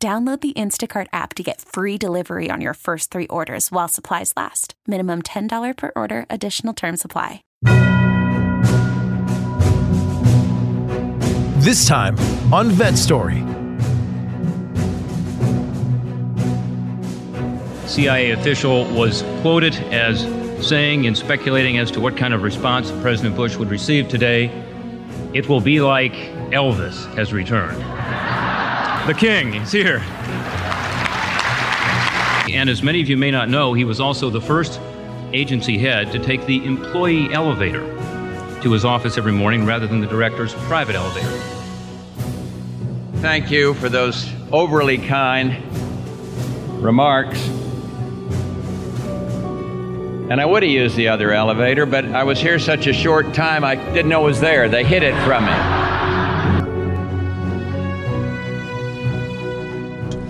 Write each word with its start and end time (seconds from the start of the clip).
Download 0.00 0.40
the 0.40 0.52
Instacart 0.52 1.08
app 1.12 1.34
to 1.34 1.42
get 1.42 1.60
free 1.60 1.98
delivery 1.98 2.50
on 2.52 2.60
your 2.60 2.74
first 2.74 3.10
three 3.10 3.26
orders 3.26 3.72
while 3.72 3.88
supplies 3.88 4.32
last. 4.36 4.74
Minimum 4.86 5.22
$10 5.22 5.76
per 5.76 5.90
order, 5.96 6.24
additional 6.30 6.72
term 6.72 6.96
supply. 6.96 7.42
This 11.58 11.88
time 11.88 12.16
on 12.52 12.70
Vet 12.70 12.96
Story. 12.96 13.42
CIA 17.88 18.30
official 18.30 18.84
was 18.94 19.22
quoted 19.40 19.74
as 19.90 20.22
saying 20.64 21.08
and 21.08 21.18
speculating 21.18 21.78
as 21.78 21.90
to 21.90 22.00
what 22.00 22.16
kind 22.16 22.34
of 22.34 22.44
response 22.44 22.92
President 23.02 23.34
Bush 23.34 23.56
would 23.56 23.70
receive 23.70 24.08
today. 24.08 24.44
It 25.34 25.48
will 25.48 25.60
be 25.60 25.80
like 25.80 26.37
Elvis 26.50 27.04
has 27.14 27.32
returned. 27.32 27.78
The 29.08 29.14
king 29.14 29.54
is 29.54 29.72
here. 29.72 30.02
And 32.50 32.70
as 32.70 32.82
many 32.82 33.02
of 33.02 33.08
you 33.08 33.16
may 33.16 33.30
not 33.30 33.48
know, 33.48 33.74
he 33.74 33.84
was 33.84 34.00
also 34.00 34.30
the 34.30 34.40
first 34.40 34.80
agency 35.32 35.76
head 35.76 36.10
to 36.12 36.18
take 36.18 36.46
the 36.46 36.64
employee 36.64 37.32
elevator 37.32 37.86
to 38.62 38.72
his 38.72 38.84
office 38.84 39.18
every 39.18 39.32
morning 39.32 39.66
rather 39.66 39.86
than 39.86 40.00
the 40.00 40.06
director's 40.06 40.54
private 40.54 40.96
elevator. 40.96 41.30
Thank 43.20 43.50
you 43.50 43.74
for 43.74 43.88
those 43.88 44.30
overly 44.50 44.98
kind 44.98 45.62
remarks. 46.82 47.46
And 50.30 50.40
I 50.40 50.46
would 50.46 50.62
have 50.62 50.72
used 50.72 50.96
the 50.96 51.08
other 51.08 51.32
elevator, 51.32 51.86
but 51.86 52.04
I 52.06 52.24
was 52.24 52.38
here 52.38 52.58
such 52.58 52.86
a 52.86 52.92
short 52.92 53.32
time 53.34 53.64
I 53.64 53.74
didn't 53.74 54.08
know 54.08 54.22
it 54.22 54.26
was 54.26 54.40
there. 54.40 54.68
They 54.68 54.84
hid 54.84 55.02
it 55.02 55.14
from 55.24 55.46
me. 55.46 55.87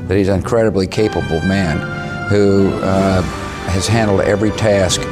That 0.09 0.17
he's 0.17 0.29
an 0.29 0.37
incredibly 0.37 0.87
capable 0.87 1.41
man 1.43 1.79
who 2.29 2.69
uh, 2.83 3.23
has 3.69 3.87
handled 3.87 4.23
every 4.23 4.51
task 4.53 5.03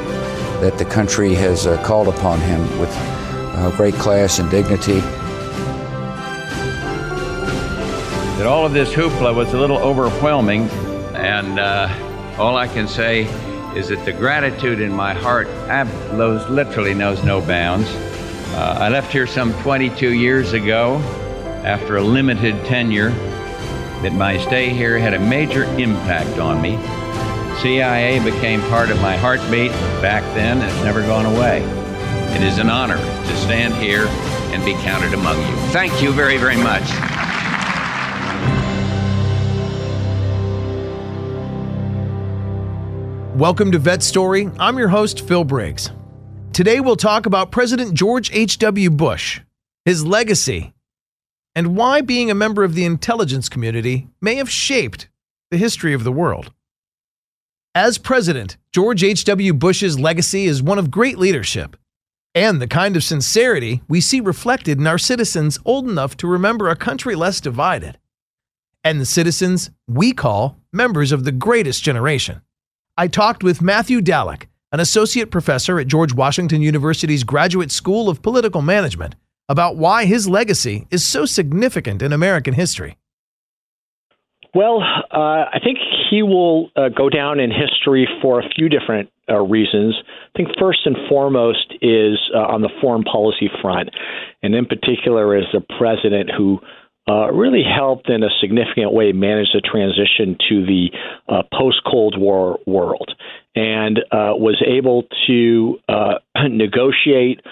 that 0.61 0.79
the 0.79 0.85
country 0.87 1.35
has 1.35 1.67
uh, 1.67 1.81
called 1.83 2.09
upon 2.09 2.41
him 2.41 2.61
with 2.81 2.91
uh, 2.93 3.71
great 3.77 3.95
class 3.95 4.39
and 4.39 4.51
dignity. 4.51 5.01
That 8.39 8.47
all 8.47 8.65
of 8.65 8.73
this 8.73 8.93
hoopla 8.93 9.35
was 9.35 9.53
a 9.53 9.61
little 9.61 9.79
overwhelming, 9.79 10.63
and 11.15 11.59
uh, 11.59 11.89
all 12.39 12.57
I 12.57 12.67
can 12.67 12.89
say 12.89 13.25
is 13.77 13.89
that 13.89 14.03
the 14.07 14.13
gratitude 14.13 14.81
in 14.81 14.93
my 14.93 15.13
heart 15.13 15.47
literally 16.49 16.95
knows 16.95 17.23
no 17.23 17.43
bounds. 17.43 17.89
Uh, 18.55 18.79
I 18.81 18.89
left 18.89 19.13
here 19.13 19.27
some 19.27 19.53
22 19.63 20.15
years 20.15 20.55
ago 20.55 20.97
after 21.65 21.99
a 21.99 22.03
limited 22.03 22.65
tenure 22.65 23.11
that 24.07 24.13
my 24.13 24.39
stay 24.39 24.69
here 24.69 25.01
had 25.01 25.15
a 25.15 25.19
major 25.19 25.65
impact 25.81 26.39
on 26.39 26.63
me. 26.63 26.77
CIA 27.61 28.23
became 28.23 28.61
part 28.69 28.89
of 28.89 29.01
my 29.01 29.17
heartbeat 29.17 29.73
back 30.01 30.23
then, 30.33 30.59
and 30.59 30.71
it's 30.71 30.85
never 30.85 31.01
gone 31.01 31.27
away. 31.27 31.61
It 32.37 32.41
is 32.41 32.59
an 32.59 32.71
honor 32.71 32.99
to 32.99 33.37
stand 33.39 33.75
here 33.75 34.07
and 34.55 34.65
be 34.65 34.75
counted 34.75 35.13
among 35.13 35.37
you. 35.41 35.57
Thank 35.73 36.01
you 36.01 36.13
very, 36.13 36.37
very 36.37 36.57
much. 36.57 36.89
Welcome 43.37 43.73
to 43.73 43.81
Vet 43.81 44.05
Story. 44.05 44.49
I'm 44.61 44.79
your 44.79 44.87
host, 44.87 45.27
Phil 45.27 45.43
Briggs. 45.43 45.91
Today 46.53 46.79
we'll 46.79 46.95
talk 46.95 47.27
about 47.27 47.51
President 47.51 47.93
George 47.95 48.31
H.W. 48.33 48.91
Bush, 48.91 49.41
his 49.85 50.07
legacy, 50.07 50.76
and 51.57 51.75
why 51.75 52.03
being 52.03 52.31
a 52.31 52.35
member 52.35 52.63
of 52.63 52.75
the 52.75 52.85
intelligence 52.85 53.49
community 53.49 54.07
may 54.21 54.35
have 54.35 54.51
shaped 54.51 55.09
the 55.51 55.57
history 55.57 55.95
of 55.95 56.05
the 56.05 56.13
world. 56.13 56.53
As 57.75 57.97
president, 57.97 58.59
George 58.73 59.03
H.W. 59.03 59.55
Bush's 59.55 59.99
legacy 59.99 60.45
is 60.45 60.63
one 60.63 60.79
of 60.79 60.91
great 60.91 61.19
leadership 61.19 61.77
and 62.35 62.61
the 62.61 62.69
kind 62.69 62.95
of 62.95 63.03
sincerity 63.03 63.83
we 63.89 63.99
see 63.99 64.21
reflected 64.21 64.79
in 64.79 64.87
our 64.87 64.99
citizens 64.99 65.59
old 65.65 65.89
enough 65.89 66.19
to 66.19 66.27
remember 66.27 66.69
a 66.69 66.77
country 66.77 67.15
less 67.15 67.41
divided, 67.41 67.99
and 68.85 69.01
the 69.01 69.07
citizens 69.07 69.71
we 69.89 70.13
call 70.13 70.59
members 70.71 71.13
of 71.13 71.25
the 71.25 71.33
greatest 71.33 71.83
generation. 71.83 72.43
I 72.99 73.09
talked 73.09 73.43
with 73.43 73.63
Matthew 73.63 74.03
Dallek, 74.03 74.49
an 74.71 74.81
associate 74.81 75.31
professor 75.31 75.81
at 75.81 75.87
George 75.87 76.13
Washington 76.13 76.61
University's 76.61 77.25
Graduate 77.25 77.73
School 77.73 78.11
of 78.11 78.21
Political 78.21 78.61
Management 78.61 79.15
about 79.49 79.77
why 79.77 80.05
his 80.05 80.29
legacy 80.29 80.87
is 80.91 81.05
so 81.05 81.25
significant 81.25 82.03
in 82.03 82.13
American 82.13 82.55
history. 82.55 82.97
Well, 84.57 84.81
uh, 84.81 85.53
I 85.53 85.59
think 85.63 85.77
he 86.11 86.23
will 86.23 86.71
uh, 86.77 86.89
go 86.89 87.11
down 87.11 87.41
in 87.41 87.51
history 87.51 88.09
for 88.23 88.41
a 88.41 88.49
few 88.57 88.71
different 88.71 89.11
uh, 89.29 89.41
reasons. 89.41 89.95
I 90.35 90.39
think 90.39 90.49
first 90.59 90.81
and 90.87 90.97
foremost 91.11 91.75
is 91.83 92.19
uh, 92.35 92.39
on 92.39 92.63
the 92.63 92.71
foreign 92.81 93.03
policy 93.03 93.51
front, 93.61 93.91
and 94.43 94.55
in 94.55 94.65
particular, 94.65 95.37
as 95.37 95.45
the 95.53 95.61
president 95.61 96.31
who 96.35 96.61
uh, 97.07 97.31
really 97.33 97.63
helped 97.63 98.09
in 98.09 98.23
a 98.23 98.31
significant 98.41 98.95
way 98.95 99.13
manage 99.13 99.49
the 99.53 99.61
transition 99.61 100.39
to 100.49 100.65
the 100.65 100.89
uh, 101.29 101.43
post 101.53 101.83
Cold 101.87 102.19
War 102.19 102.59
world 102.67 103.13
and 103.55 104.01
was 104.11 104.63
able 104.67 105.05
to 105.27 105.79
negotiate 106.49 107.43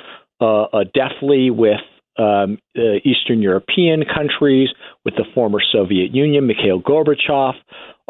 uh, 0.45 0.85
deftly 0.95 1.51
with 1.51 1.81
um, 2.19 2.59
uh, 2.77 2.99
Eastern 3.05 3.43
European 3.43 4.05
countries, 4.05 4.69
with 5.05 5.15
the 5.17 5.25
former 5.35 5.59
Soviet 5.73 6.15
Union, 6.15 6.47
Mikhail 6.47 6.81
Gorbachev, 6.81 7.55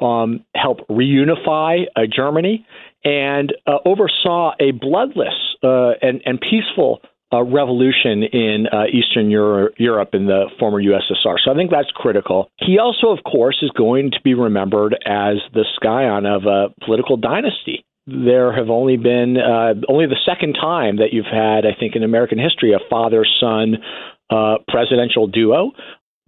um, 0.01 0.45
help 0.55 0.87
reunify 0.89 1.85
uh, 1.97 2.03
Germany, 2.15 2.67
and 3.05 3.53
uh, 3.67 3.79
oversaw 3.85 4.53
a 4.61 4.73
bloodless 4.73 5.35
uh, 5.63 5.93
and, 6.03 6.21
and 6.25 6.41
peaceful 6.41 7.01
uh, 7.33 7.43
revolution 7.43 8.23
in 8.23 8.67
uh, 8.71 8.85
Eastern 8.93 9.31
Euro- 9.31 9.71
Europe 9.79 10.11
in 10.13 10.27
the 10.27 10.45
former 10.59 10.81
USSR. 10.81 11.37
So 11.45 11.51
I 11.51 11.55
think 11.55 11.71
that's 11.71 11.91
critical. 11.95 12.51
He 12.59 12.79
also, 12.79 13.09
of 13.09 13.25
course, 13.25 13.59
is 13.63 13.71
going 13.71 14.11
to 14.13 14.21
be 14.23 14.35
remembered 14.35 14.95
as 15.07 15.37
the 15.53 15.65
scion 15.83 16.27
of 16.27 16.45
a 16.45 16.69
political 16.85 17.17
dynasty 17.17 17.85
there 18.07 18.53
have 18.53 18.69
only 18.69 18.97
been 18.97 19.37
uh, 19.37 19.75
only 19.89 20.07
the 20.07 20.21
second 20.27 20.55
time 20.55 20.97
that 20.97 21.13
you've 21.13 21.25
had, 21.25 21.65
I 21.65 21.79
think, 21.79 21.97
in 21.97 22.03
American 22.03 22.39
history, 22.39 22.73
a 22.73 22.79
father 22.91 23.25
son 23.41 23.77
uh, 24.31 24.57
presidential 24.69 25.27
duo. 25.27 25.73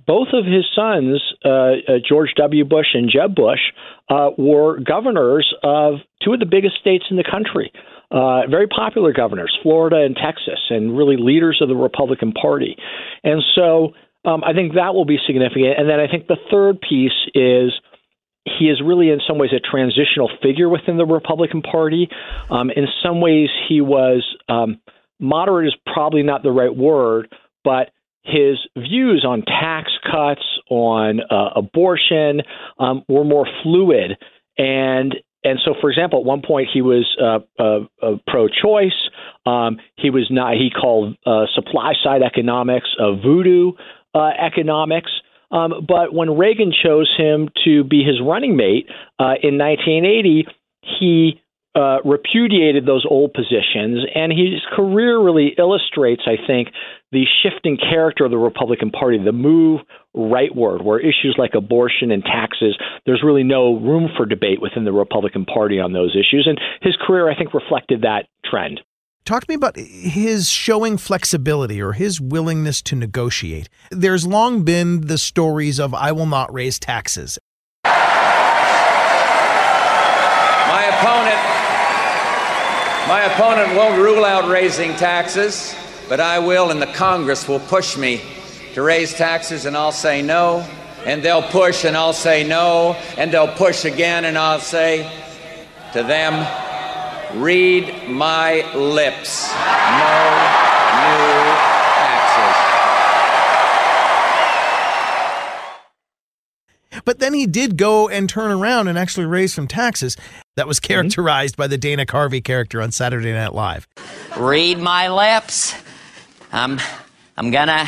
Both 0.07 0.29
of 0.33 0.45
his 0.47 0.65
sons, 0.75 1.21
uh, 1.45 1.49
uh 1.49 1.99
George 2.07 2.31
W. 2.37 2.65
Bush 2.65 2.95
and 2.95 3.11
Jeb 3.11 3.35
Bush, 3.35 3.61
uh, 4.09 4.31
were 4.39 4.79
governors 4.81 5.53
of 5.63 5.95
two 6.23 6.33
of 6.33 6.41
the 6.41 6.47
biggest 6.47 6.77
states 6.81 7.05
in 7.11 7.17
the 7.17 7.25
country. 7.25 7.73
Uh, 8.11 8.47
very 8.49 8.69
popular 8.69 9.13
governors, 9.13 9.57
Florida 9.63 9.97
and 9.97 10.17
Texas, 10.17 10.61
and 10.71 10.97
really 10.97 11.17
leaders 11.19 11.59
of 11.61 11.69
the 11.69 11.75
Republican 11.75 12.33
Party. 12.33 12.77
And 13.25 13.43
so 13.57 13.95
um, 14.25 14.45
I 14.45 14.53
think 14.53 14.75
that 14.75 14.95
will 14.95 15.05
be 15.05 15.19
significant. 15.27 15.79
And 15.79 15.89
then 15.89 15.99
I 15.99 16.07
think 16.09 16.29
the 16.29 16.39
third 16.51 16.81
piece 16.81 17.19
is 17.35 17.73
he 18.59 18.67
is 18.67 18.81
really, 18.84 19.11
in 19.11 19.21
some 19.27 19.39
ways, 19.39 19.51
a 19.53 19.60
transitional 19.60 20.31
figure 20.43 20.69
within 20.69 20.97
the 20.97 21.04
Republican 21.04 21.63
Party. 21.63 22.09
Um, 22.51 22.71
in 22.71 22.87
some 23.03 23.21
ways, 23.21 23.48
he 23.69 23.81
was 23.81 24.25
um, 24.48 24.81
moderate 25.19 25.69
is 25.69 25.77
probably 25.93 26.22
not 26.22 26.43
the 26.43 26.53
right 26.53 26.75
word, 26.75 27.34
but 27.65 27.91
his 28.22 28.59
views 28.77 29.25
on 29.27 29.43
tax 29.43 29.91
cuts, 30.10 30.43
on 30.69 31.21
uh, 31.31 31.51
abortion, 31.57 32.43
um, 32.78 33.04
were 33.09 33.25
more 33.25 33.47
fluid. 33.63 34.16
And 34.59 35.15
and 35.45 35.60
so, 35.65 35.75
for 35.81 35.91
example, 35.91 36.21
at 36.21 36.25
one 36.25 36.43
point 36.43 36.69
he 36.72 36.83
was 36.83 37.07
uh, 37.22 37.39
uh, 37.63 37.81
uh 38.03 38.16
pro-choice. 38.27 39.10
Um, 39.45 39.78
he 39.97 40.10
was 40.10 40.27
not. 40.28 40.54
He 40.54 40.71
called 40.71 41.16
uh, 41.25 41.47
supply 41.54 41.93
side 42.03 42.22
economics 42.22 42.89
a 42.98 43.15
voodoo 43.15 43.72
uh, 44.15 44.31
economics. 44.41 45.10
Um, 45.57 45.87
but 45.89 46.13
when 46.13 46.37
Reagan 46.37 46.73
chose 46.85 47.11
him 47.17 47.49
to 47.65 47.83
be 47.83 48.03
his 48.03 48.21
running 48.23 48.57
mate 48.57 48.89
uh, 49.19 49.41
in 49.43 49.57
1980, 49.57 50.47
he 51.01 51.41
uh, 51.75 51.99
repudiated 52.05 52.87
those 52.87 53.07
old 53.09 53.33
positions, 53.33 54.05
and 54.15 54.33
his 54.33 54.61
career 54.75 55.19
really 55.23 55.55
illustrates, 55.59 56.23
I 56.27 56.37
think, 56.47 56.69
the 57.13 57.25
shifting 57.43 57.77
character 57.77 58.25
of 58.25 58.31
the 58.31 58.39
Republican 58.39 58.91
Party, 58.91 59.19
the 59.23 59.33
move 59.33 59.81
rightward, 60.15 60.83
where 60.83 60.99
issues 60.99 61.37
like 61.39 61.53
abortion 61.55 62.11
and 62.11 62.23
taxes, 62.23 62.77
there's 63.05 63.23
really 63.25 63.45
no 63.45 63.79
room 63.79 64.09
for 64.17 64.27
debate 64.27 64.61
within 64.61 64.85
the 64.85 64.93
Republican 64.93 65.45
Party 65.45 65.79
on 65.79 65.93
those 65.93 66.17
issues. 66.17 66.47
And 66.49 66.59
his 66.81 66.97
career, 67.07 67.31
I 67.31 67.37
think, 67.37 67.55
reflected 67.55 68.03
that 68.03 68.25
trend. 68.45 68.81
Talk 69.27 69.45
to 69.45 69.51
me 69.51 69.57
about 69.57 69.77
his 69.77 70.49
showing 70.49 70.97
flexibility 70.99 71.83
or 71.83 71.95
his 71.95 72.21
willingness 72.21 72.81
to 72.83 72.95
negotiate. 72.95 73.69
There's 73.91 74.25
long 74.25 74.63
been 74.63 75.01
the 75.01 75.19
stories 75.19 75.81
of, 75.81 75.93
I 75.95 76.13
will 76.13 76.27
not 76.27 76.55
raise 76.55 76.78
taxes. 76.78 77.37
My 77.84 77.91
opponent, 80.93 81.41
my 83.09 83.23
opponent 83.25 83.77
won't 83.77 84.01
rule 84.01 84.25
out 84.25 84.49
raising 84.49 84.95
taxes, 84.95 85.75
but 86.09 86.21
I 86.21 86.39
will, 86.39 86.71
and 86.71 86.81
the 86.81 86.87
Congress 86.87 87.49
will 87.49 87.59
push 87.59 87.97
me 87.97 88.22
to 88.75 88.83
raise 88.83 89.13
taxes, 89.13 89.67
and 89.67 89.77
I'll 89.77 89.91
say 89.91 90.22
no, 90.22 90.65
and 91.05 91.21
they'll 91.21 91.43
push, 91.43 91.84
and 91.84 91.97
I'll 91.97 92.13
say 92.13 92.47
no, 92.47 92.97
and 93.19 93.33
they'll 93.33 93.53
push 93.57 93.84
again, 93.84 94.25
and 94.25 94.39
I'll 94.39 94.61
say 94.61 95.11
to 95.95 96.05
them, 96.05 96.47
Read 97.36 98.09
my 98.09 98.62
lips. 98.74 99.53
No 99.53 99.56
new 100.97 101.44
taxes. 101.92 102.56
But 107.04 107.18
then 107.18 107.34
he 107.34 107.47
did 107.47 107.77
go 107.77 108.09
and 108.09 108.27
turn 108.27 108.50
around 108.50 108.88
and 108.88 108.98
actually 108.98 109.27
raise 109.27 109.53
some 109.53 109.68
taxes. 109.68 110.16
That 110.56 110.66
was 110.66 110.80
characterized 110.80 111.56
mm-hmm. 111.56 111.62
by 111.62 111.66
the 111.66 111.77
Dana 111.77 112.06
Carvey 112.06 112.42
character 112.42 112.80
on 112.80 112.91
Saturday 112.91 113.34
Night 113.34 113.53
Live. 113.53 113.86
Read 114.38 114.78
my 114.78 115.09
lips. 115.10 115.74
I'm, 116.53 116.80
I'm 117.36 117.50
gonna, 117.50 117.86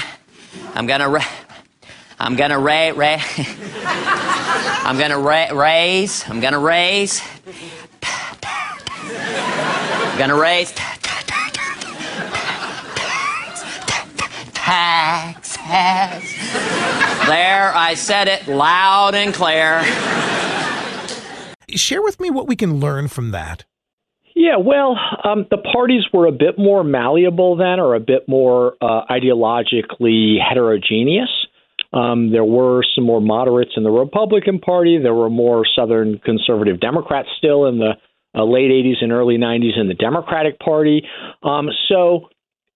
I'm 0.74 0.86
gonna, 0.86 1.08
ra- 1.08 1.24
I'm 2.18 2.36
gonna 2.36 2.58
ra- 2.58 2.92
ra- 2.94 3.22
I'm 4.84 4.98
gonna 4.98 5.18
ra- 5.18 5.52
raise, 5.54 6.28
I'm 6.28 6.40
gonna 6.40 6.58
raise 6.58 7.22
Gonna 10.19 10.35
raise 10.35 10.73
taxes. 10.73 10.99
There, 17.29 17.73
I 17.73 17.94
said 17.94 18.26
it 18.26 18.49
loud 18.49 19.15
and 19.15 19.32
clear. 19.32 19.81
Share 21.70 22.03
with 22.03 22.19
me 22.19 22.31
what 22.31 22.49
we 22.49 22.56
can 22.56 22.81
learn 22.81 23.06
from 23.06 23.31
that. 23.31 23.65
Yeah, 24.35 24.56
well, 24.56 24.97
um, 25.23 25.47
the 25.50 25.59
parties 25.59 26.03
were 26.12 26.26
a 26.26 26.32
bit 26.32 26.59
more 26.59 26.82
malleable 26.82 27.56
then, 27.56 27.79
or 27.79 27.94
a 27.94 28.00
bit 28.00 28.29
more 28.29 28.75
uh, 28.81 29.03
ideologically 29.09 30.38
heterogeneous. 30.41 31.31
Um, 31.93 32.32
there 32.32 32.44
were 32.44 32.82
some 32.94 33.05
more 33.05 33.20
moderates 33.20 33.73
in 33.76 33.85
the 33.85 33.91
Republican 33.91 34.59
Party. 34.59 34.99
There 35.00 35.15
were 35.15 35.31
more 35.31 35.65
Southern 35.76 36.19
conservative 36.25 36.81
Democrats 36.81 37.29
still 37.38 37.67
in 37.67 37.79
the 37.79 37.93
uh, 38.34 38.44
late 38.44 38.70
80s 38.70 39.02
and 39.02 39.12
early 39.12 39.36
90s 39.36 39.78
in 39.78 39.88
the 39.88 39.94
Democratic 39.94 40.58
Party. 40.58 41.02
Um, 41.42 41.69
so 41.88 42.28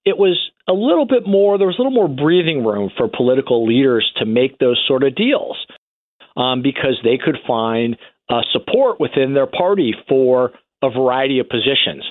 it 0.04 0.16
was 0.18 0.38
a 0.68 0.72
little 0.72 1.06
bit 1.06 1.26
more, 1.26 1.58
there 1.58 1.66
was 1.66 1.76
a 1.78 1.82
little 1.82 1.92
more 1.92 2.08
breathing 2.08 2.64
room 2.64 2.90
for 2.96 3.08
political 3.08 3.66
leaders 3.66 4.10
to 4.16 4.26
make 4.26 4.58
those 4.58 4.82
sort 4.86 5.04
of 5.04 5.14
deals 5.14 5.56
um, 6.36 6.62
because 6.62 6.98
they 7.04 7.18
could 7.22 7.36
find 7.46 7.96
uh, 8.28 8.42
support 8.52 8.98
within 9.00 9.34
their 9.34 9.46
party 9.46 9.94
for 10.08 10.52
a 10.82 10.90
variety 10.90 11.38
of 11.38 11.48
positions. 11.48 12.04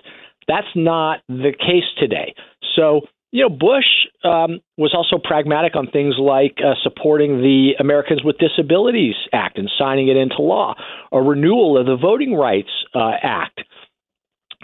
That's 0.47 0.67
not 0.75 1.21
the 1.27 1.53
case 1.57 1.85
today. 1.99 2.33
So 2.75 3.01
you 3.31 3.42
know, 3.42 3.50
Bush 3.50 3.86
um, 4.24 4.60
was 4.78 4.94
also 4.94 5.22
pragmatic 5.24 5.75
on 5.75 5.88
things 5.88 6.16
like 6.19 6.57
uh, 6.60 6.75
supporting 6.83 7.38
the 7.38 7.72
Americans 7.80 8.24
with 8.24 8.38
Disabilities 8.38 9.16
Act 9.31 9.57
and 9.57 9.69
signing 9.80 10.10
it 10.10 10.18
into 10.18 10.42
law, 10.42 10.75
a 11.12 11.22
renewal 11.22 11.78
of 11.78 11.86
the 11.86 11.95
Voting 11.95 12.36
Rights 12.36 12.69
uh, 12.94 13.12
Act. 13.22 13.62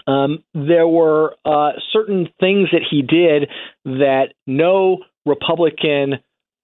Um, 0.06 0.44
there 0.54 0.88
were 0.88 1.36
uh, 1.46 1.72
certain 1.92 2.30
things 2.40 2.70
that 2.72 2.82
he 2.90 3.02
did 3.02 3.50
that 3.86 4.34
no 4.46 5.00
Republican 5.26 6.16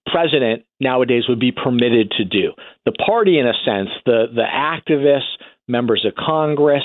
president 0.06 0.64
nowadays 0.80 1.24
would 1.28 1.40
be 1.40 1.52
permitted 1.52 2.10
to 2.18 2.24
do. 2.24 2.52
The 2.84 2.92
party, 2.92 3.38
in 3.38 3.46
a 3.46 3.54
sense, 3.64 3.88
the 4.04 4.26
the 4.34 4.42
activists, 4.42 5.42
members 5.66 6.06
of 6.06 6.14
Congress, 6.14 6.84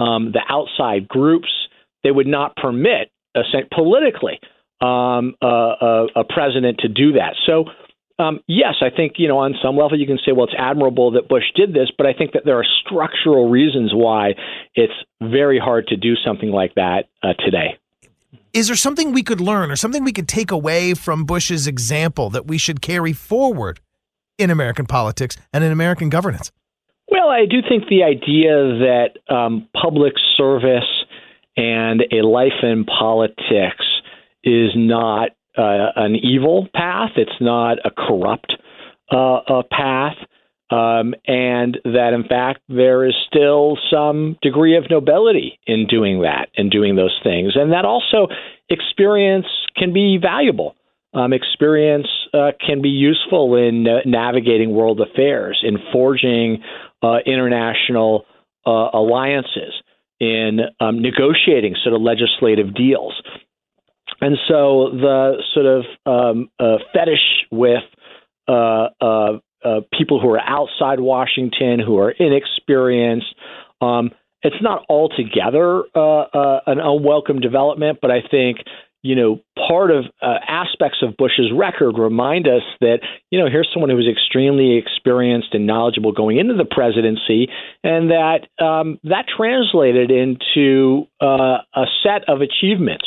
um, 0.00 0.32
the 0.32 0.42
outside 0.48 1.06
groups, 1.08 1.48
they 2.02 2.10
would 2.10 2.26
not 2.26 2.56
permit 2.56 3.10
politically 3.72 4.40
um, 4.80 5.34
a, 5.40 6.06
a, 6.16 6.24
president 6.28 6.78
to 6.80 6.88
do 6.88 7.12
that. 7.12 7.34
So, 7.46 7.64
um, 8.18 8.40
yes, 8.46 8.76
I 8.80 8.90
think 8.94 9.14
you 9.16 9.28
know 9.28 9.38
on 9.38 9.54
some 9.62 9.76
level 9.76 9.98
you 9.98 10.06
can 10.06 10.18
say, 10.24 10.32
well, 10.32 10.44
it's 10.44 10.54
admirable 10.58 11.12
that 11.12 11.28
Bush 11.28 11.44
did 11.54 11.72
this, 11.72 11.90
but 11.96 12.06
I 12.06 12.12
think 12.12 12.32
that 12.32 12.42
there 12.44 12.58
are 12.58 12.66
structural 12.84 13.48
reasons 13.50 13.92
why 13.94 14.34
it's 14.74 14.92
very 15.20 15.58
hard 15.58 15.86
to 15.88 15.96
do 15.96 16.14
something 16.24 16.50
like 16.50 16.74
that 16.74 17.04
uh, 17.22 17.34
today. 17.44 17.78
Is 18.52 18.68
there 18.68 18.76
something 18.76 19.12
we 19.12 19.22
could 19.22 19.40
learn 19.40 19.70
or 19.70 19.76
something 19.76 20.02
we 20.02 20.12
could 20.12 20.28
take 20.28 20.50
away 20.50 20.94
from 20.94 21.24
Bush's 21.24 21.66
example 21.66 22.30
that 22.30 22.46
we 22.46 22.56
should 22.56 22.80
carry 22.80 23.12
forward 23.12 23.80
in 24.38 24.50
American 24.50 24.86
politics 24.86 25.36
and 25.52 25.62
in 25.62 25.72
American 25.72 26.08
governance? 26.08 26.50
Well, 27.10 27.28
I 27.28 27.44
do 27.46 27.58
think 27.66 27.84
the 27.88 28.02
idea 28.02 28.54
that 28.80 29.34
um, 29.34 29.68
public 29.80 30.14
service 30.36 30.88
and 31.56 32.02
a 32.12 32.22
life 32.26 32.62
in 32.62 32.84
politics 32.84 33.84
is 34.46 34.70
not 34.74 35.30
uh, 35.58 35.90
an 35.96 36.14
evil 36.14 36.68
path. 36.74 37.10
It's 37.16 37.40
not 37.40 37.78
a 37.84 37.90
corrupt 37.90 38.52
uh, 39.12 39.40
a 39.48 39.62
path. 39.70 40.16
Um, 40.68 41.14
and 41.28 41.78
that 41.84 42.10
in 42.12 42.24
fact 42.24 42.60
there 42.68 43.04
is 43.06 43.14
still 43.28 43.78
some 43.88 44.36
degree 44.42 44.76
of 44.76 44.90
nobility 44.90 45.60
in 45.64 45.86
doing 45.86 46.22
that 46.22 46.48
and 46.56 46.72
doing 46.72 46.96
those 46.96 47.16
things, 47.22 47.52
and 47.54 47.72
that 47.72 47.84
also 47.84 48.26
experience 48.68 49.46
can 49.76 49.92
be 49.92 50.18
valuable. 50.20 50.74
Um, 51.14 51.32
experience 51.32 52.08
uh, 52.34 52.50
can 52.64 52.82
be 52.82 52.88
useful 52.88 53.54
in 53.54 53.86
uh, 53.86 54.00
navigating 54.04 54.74
world 54.74 55.00
affairs, 55.00 55.62
in 55.62 55.78
forging 55.92 56.64
uh, 57.00 57.18
international 57.24 58.24
uh, 58.66 58.90
alliances, 58.92 59.72
in 60.18 60.60
um, 60.80 61.00
negotiating 61.00 61.76
sort 61.82 61.94
of 61.94 62.02
legislative 62.02 62.74
deals. 62.74 63.14
And 64.20 64.36
so 64.48 64.90
the 64.92 65.42
sort 65.52 65.66
of 65.66 65.84
um, 66.06 66.50
uh, 66.58 66.78
fetish 66.92 67.46
with 67.50 67.82
uh, 68.48 68.88
uh, 69.00 69.38
uh, 69.64 69.80
people 69.96 70.20
who 70.20 70.30
are 70.30 70.40
outside 70.40 71.00
Washington, 71.00 71.80
who 71.84 71.98
are 71.98 72.10
inexperienced, 72.10 73.34
um, 73.80 74.10
it's 74.42 74.62
not 74.62 74.84
altogether 74.88 75.82
uh, 75.94 76.20
uh, 76.22 76.60
an 76.66 76.78
unwelcome 76.78 77.40
development, 77.40 77.98
but 78.00 78.10
I 78.10 78.20
think 78.30 78.58
you 79.06 79.14
know, 79.14 79.40
part 79.68 79.92
of 79.92 80.06
uh, 80.20 80.34
aspects 80.48 80.98
of 81.00 81.16
Bush's 81.16 81.52
record 81.54 81.96
remind 81.96 82.48
us 82.48 82.62
that, 82.80 82.98
you 83.30 83.38
know, 83.38 83.48
here's 83.48 83.68
someone 83.72 83.88
who 83.88 83.96
was 83.96 84.08
extremely 84.08 84.76
experienced 84.76 85.50
and 85.52 85.64
knowledgeable 85.64 86.10
going 86.10 86.38
into 86.38 86.54
the 86.54 86.64
presidency, 86.64 87.48
and 87.84 88.10
that 88.10 88.48
um, 88.58 88.98
that 89.04 89.26
translated 89.28 90.10
into 90.10 91.06
uh, 91.20 91.58
a 91.72 91.84
set 92.02 92.28
of 92.28 92.40
achievements 92.40 93.06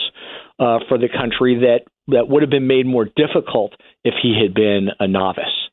uh, 0.60 0.80
for 0.88 0.98
the 0.98 1.10
country 1.10 1.56
that 1.60 1.82
that 2.08 2.28
would 2.28 2.42
have 2.42 2.50
been 2.50 2.68
made 2.68 2.86
more 2.86 3.06
difficult 3.06 3.74
if 4.04 4.16
he 4.22 4.36
had 4.42 4.54
been 4.54 4.90
a 5.00 5.08
novice. 5.08 5.70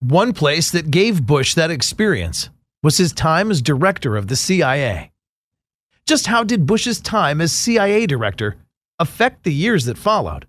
One 0.00 0.32
place 0.32 0.70
that 0.70 0.90
gave 0.90 1.26
Bush 1.26 1.54
that 1.54 1.70
experience 1.70 2.50
was 2.82 2.98
his 2.98 3.12
time 3.12 3.50
as 3.50 3.62
director 3.62 4.16
of 4.16 4.28
the 4.28 4.36
CIA. 4.36 5.10
Just 6.06 6.26
how 6.26 6.42
did 6.42 6.66
Bush's 6.66 7.00
time 7.00 7.40
as 7.40 7.52
CIA 7.52 8.06
director 8.06 8.56
affect 8.98 9.44
the 9.44 9.52
years 9.52 9.84
that 9.84 9.98
followed? 9.98 10.46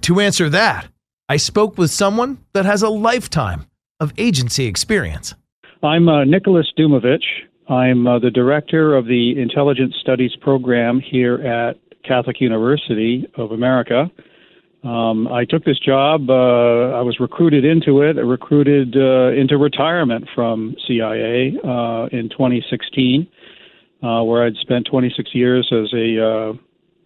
To 0.00 0.20
answer 0.20 0.48
that, 0.50 0.88
I 1.28 1.36
spoke 1.36 1.78
with 1.78 1.90
someone 1.90 2.38
that 2.52 2.64
has 2.64 2.82
a 2.82 2.88
lifetime 2.88 3.66
of 4.00 4.12
agency 4.18 4.66
experience. 4.66 5.34
I'm 5.82 6.08
uh, 6.08 6.24
Nicholas 6.24 6.70
Dujmovic. 6.78 7.22
I'm 7.68 8.06
uh, 8.06 8.18
the 8.18 8.30
director 8.30 8.94
of 8.96 9.06
the 9.06 9.40
Intelligence 9.40 9.94
Studies 10.00 10.32
program 10.40 11.00
here 11.00 11.36
at 11.46 11.76
Catholic 12.06 12.40
University 12.40 13.26
of 13.36 13.50
America. 13.52 14.10
Um, 14.82 15.28
I 15.28 15.44
took 15.46 15.64
this 15.64 15.78
job. 15.78 16.28
Uh, 16.28 16.92
I 16.92 17.00
was 17.00 17.16
recruited 17.18 17.64
into 17.64 18.02
it, 18.02 18.16
recruited 18.16 18.96
uh, 18.96 19.32
into 19.32 19.56
retirement 19.56 20.28
from 20.34 20.76
CIA 20.86 21.54
uh, 21.64 22.06
in 22.12 22.28
2016, 22.28 23.26
uh, 24.02 24.22
where 24.24 24.44
I'd 24.44 24.56
spent 24.56 24.86
26 24.90 25.34
years 25.34 25.70
as 25.72 25.92
a 25.94 26.22
uh, 26.22 26.52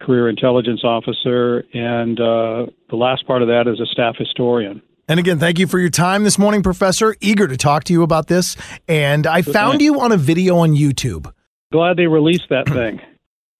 career 0.05 0.27
intelligence 0.27 0.81
officer, 0.83 1.63
and 1.73 2.19
uh, 2.19 2.65
the 2.89 2.97
last 2.97 3.25
part 3.25 3.41
of 3.41 3.47
that 3.47 3.67
as 3.67 3.79
a 3.79 3.85
staff 3.85 4.15
historian. 4.17 4.81
And 5.07 5.19
again, 5.19 5.39
thank 5.39 5.57
you 5.57 5.65
for 5.65 5.79
your 5.79 5.89
time 5.89 6.23
this 6.23 6.37
morning, 6.37 6.61
Professor. 6.61 7.15
Eager 7.21 7.47
to 7.47 7.57
talk 7.57 7.85
to 7.85 7.93
you 7.93 8.03
about 8.03 8.27
this. 8.27 8.55
And 8.87 9.25
I 9.25 9.41
found 9.41 9.81
you 9.81 9.99
on 10.01 10.11
a 10.11 10.17
video 10.17 10.57
on 10.57 10.75
YouTube 10.75 11.33
Glad 11.71 11.97
they 11.97 12.07
released 12.07 12.49
that 12.49 12.67
thing. 12.67 12.99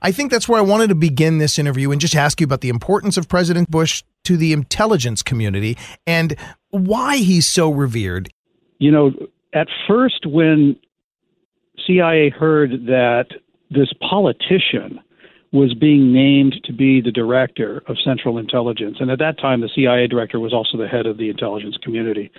I 0.01 0.11
think 0.11 0.31
that's 0.31 0.47
where 0.47 0.59
I 0.59 0.63
wanted 0.63 0.87
to 0.87 0.95
begin 0.95 1.37
this 1.39 1.59
interview 1.59 1.91
and 1.91 1.99
just 1.99 2.15
ask 2.15 2.39
you 2.39 2.45
about 2.45 2.61
the 2.61 2.69
importance 2.69 3.17
of 3.17 3.27
President 3.27 3.69
Bush 3.69 4.03
to 4.23 4.37
the 4.37 4.53
intelligence 4.53 5.21
community 5.21 5.77
and 6.07 6.35
why 6.69 7.17
he's 7.17 7.45
so 7.45 7.69
revered. 7.69 8.31
You 8.77 8.91
know, 8.91 9.11
at 9.53 9.67
first, 9.87 10.25
when 10.25 10.77
CIA 11.85 12.29
heard 12.29 12.85
that 12.85 13.25
this 13.71 13.91
politician 14.07 14.99
was 15.51 15.73
being 15.73 16.13
named 16.13 16.55
to 16.63 16.71
be 16.71 17.01
the 17.01 17.11
director 17.11 17.81
of 17.87 17.97
Central 18.03 18.37
Intelligence, 18.37 18.97
and 18.99 19.09
at 19.09 19.19
that 19.19 19.39
time, 19.39 19.61
the 19.61 19.69
CIA 19.73 20.07
director 20.07 20.39
was 20.39 20.53
also 20.53 20.77
the 20.77 20.87
head 20.87 21.07
of 21.07 21.17
the 21.17 21.29
intelligence 21.29 21.75
community. 21.81 22.31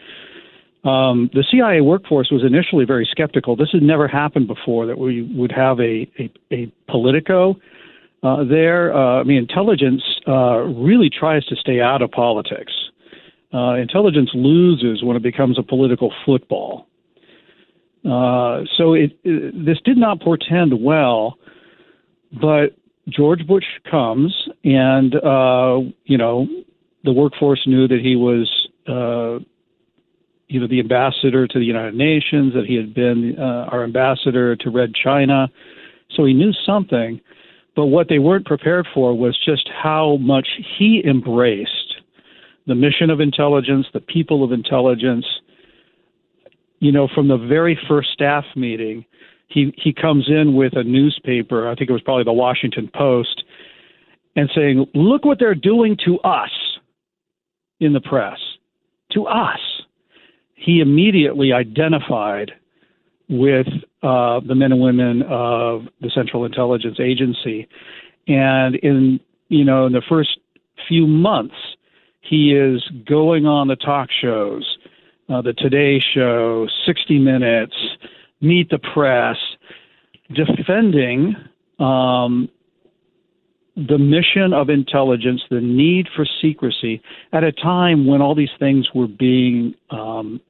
Um, 0.85 1.29
the 1.35 1.45
CIA 1.51 1.83
workforce 1.83 2.31
was 2.31 2.43
initially 2.43 2.87
very 2.87 3.07
skeptical. 3.11 3.55
This 3.55 3.71
had 3.73 3.83
never 3.83 4.09
happened 4.09 4.47
before 4.47 4.87
that 4.87 4.99
we 4.99 5.23
would 5.35 5.53
have 5.53 5.79
a, 5.79 6.11
a, 6.19 6.33
a 6.51 6.73
politico 6.89 7.57
uh, 8.23 8.45
there. 8.45 8.95
Uh, 8.95 9.21
I 9.21 9.25
mean, 9.25 9.39
intelligence 9.39 10.03
uh, 10.27 10.59
really 10.61 11.11
tries 11.11 11.45
to 11.47 11.57
stay 11.57 11.81
out 11.81 12.01
of 12.01 12.11
politics. 12.11 12.73
Uh, 13.53 13.75
intelligence 13.75 14.31
loses 14.33 15.03
when 15.03 15.17
it 15.17 15.23
becomes 15.23 15.59
a 15.59 15.63
political 15.63 16.13
football. 16.25 16.87
Uh, 18.05 18.63
so 18.79 18.95
it, 18.95 19.19
it, 19.25 19.65
this 19.67 19.79
did 19.85 19.99
not 19.99 20.21
portend 20.21 20.83
well, 20.83 21.37
but 22.41 22.75
George 23.09 23.47
Bush 23.47 23.65
comes, 23.91 24.49
and 24.65 25.15
uh, 25.17 25.81
you 26.05 26.17
know 26.17 26.47
the 27.05 27.13
workforce 27.13 27.67
knew 27.67 27.89
that 27.89 28.01
he 28.01 28.17
was 28.17 28.49
you 30.51 30.59
know, 30.59 30.67
the 30.67 30.81
ambassador 30.81 31.47
to 31.47 31.59
the 31.61 31.65
United 31.65 31.95
Nations, 31.95 32.53
that 32.55 32.67
he 32.67 32.75
had 32.75 32.93
been 32.93 33.37
uh, 33.39 33.69
our 33.71 33.85
ambassador 33.85 34.57
to 34.57 34.71
Red 34.71 34.93
China. 34.95 35.49
So 36.17 36.25
he 36.25 36.35
knew 36.35 36.53
something. 36.67 37.21
But 37.77 37.87
what 37.87 38.09
they 38.09 38.19
weren't 38.19 38.47
prepared 38.47 38.89
for 38.93 39.17
was 39.17 39.39
just 39.45 39.71
how 39.81 40.17
much 40.17 40.49
he 40.77 41.03
embraced 41.09 41.71
the 42.67 42.75
mission 42.75 43.11
of 43.11 43.21
intelligence, 43.21 43.87
the 43.95 44.01
people 44.01 44.43
of 44.43 44.51
intelligence. 44.51 45.25
You 46.81 46.91
know, 46.91 47.09
from 47.15 47.29
the 47.29 47.39
very 47.39 47.79
first 47.89 48.11
staff 48.13 48.45
meeting, 48.57 49.05
he, 49.47 49.73
he 49.77 49.93
comes 49.93 50.29
in 50.29 50.55
with 50.55 50.77
a 50.77 50.83
newspaper, 50.83 51.69
I 51.69 51.77
think 51.77 51.91
it 51.91 51.93
was 51.93 52.03
probably 52.03 52.25
the 52.25 52.33
Washington 52.33 52.91
Post, 52.93 53.45
and 54.35 54.51
saying, 54.53 54.87
Look 54.95 55.25
what 55.25 55.39
they're 55.39 55.55
doing 55.55 55.97
to 56.07 56.19
us 56.21 56.51
in 57.79 57.93
the 57.93 58.01
press. 58.01 58.39
To 59.13 59.27
us 59.27 59.59
he 60.61 60.81
immediately 60.81 61.53
identified 61.55 62.53
with 63.31 63.67
uh, 64.03 64.41
the 64.41 64.55
men 64.55 64.73
and 64.73 64.81
women 64.81 65.23
of 65.23 65.85
the 66.03 66.11
Central 66.15 66.45
Intelligence 66.45 66.99
Agency, 67.01 67.67
and 68.29 68.75
in 68.77 69.21
you 69.49 69.65
know 69.65 69.87
in 69.87 69.93
the 69.93 70.03
first 70.07 70.39
few 70.87 71.07
months, 71.07 71.55
he 72.21 72.53
is 72.53 72.87
going 73.07 73.47
on 73.47 73.69
the 73.69 73.77
talk 73.77 74.11
shows, 74.11 74.77
uh, 75.31 75.41
the 75.41 75.55
Today 75.55 75.99
Show, 75.99 76.69
60 76.85 77.19
Minutes, 77.19 77.75
Meet 78.43 78.69
the 78.69 78.79
Press, 78.79 79.37
defending 80.35 81.37
um, 81.79 82.51
the 83.77 83.99
mission 83.99 84.53
of 84.53 84.69
intelligence, 84.69 85.41
the 85.51 85.61
need 85.61 86.09
for 86.15 86.27
secrecy, 86.43 87.01
at 87.33 87.45
a 87.45 87.53
time 87.53 88.07
when 88.07 88.21
all 88.21 88.35
these 88.35 88.51
things 88.59 88.89
were 88.95 89.09
being 89.09 89.75
um, 89.91 90.41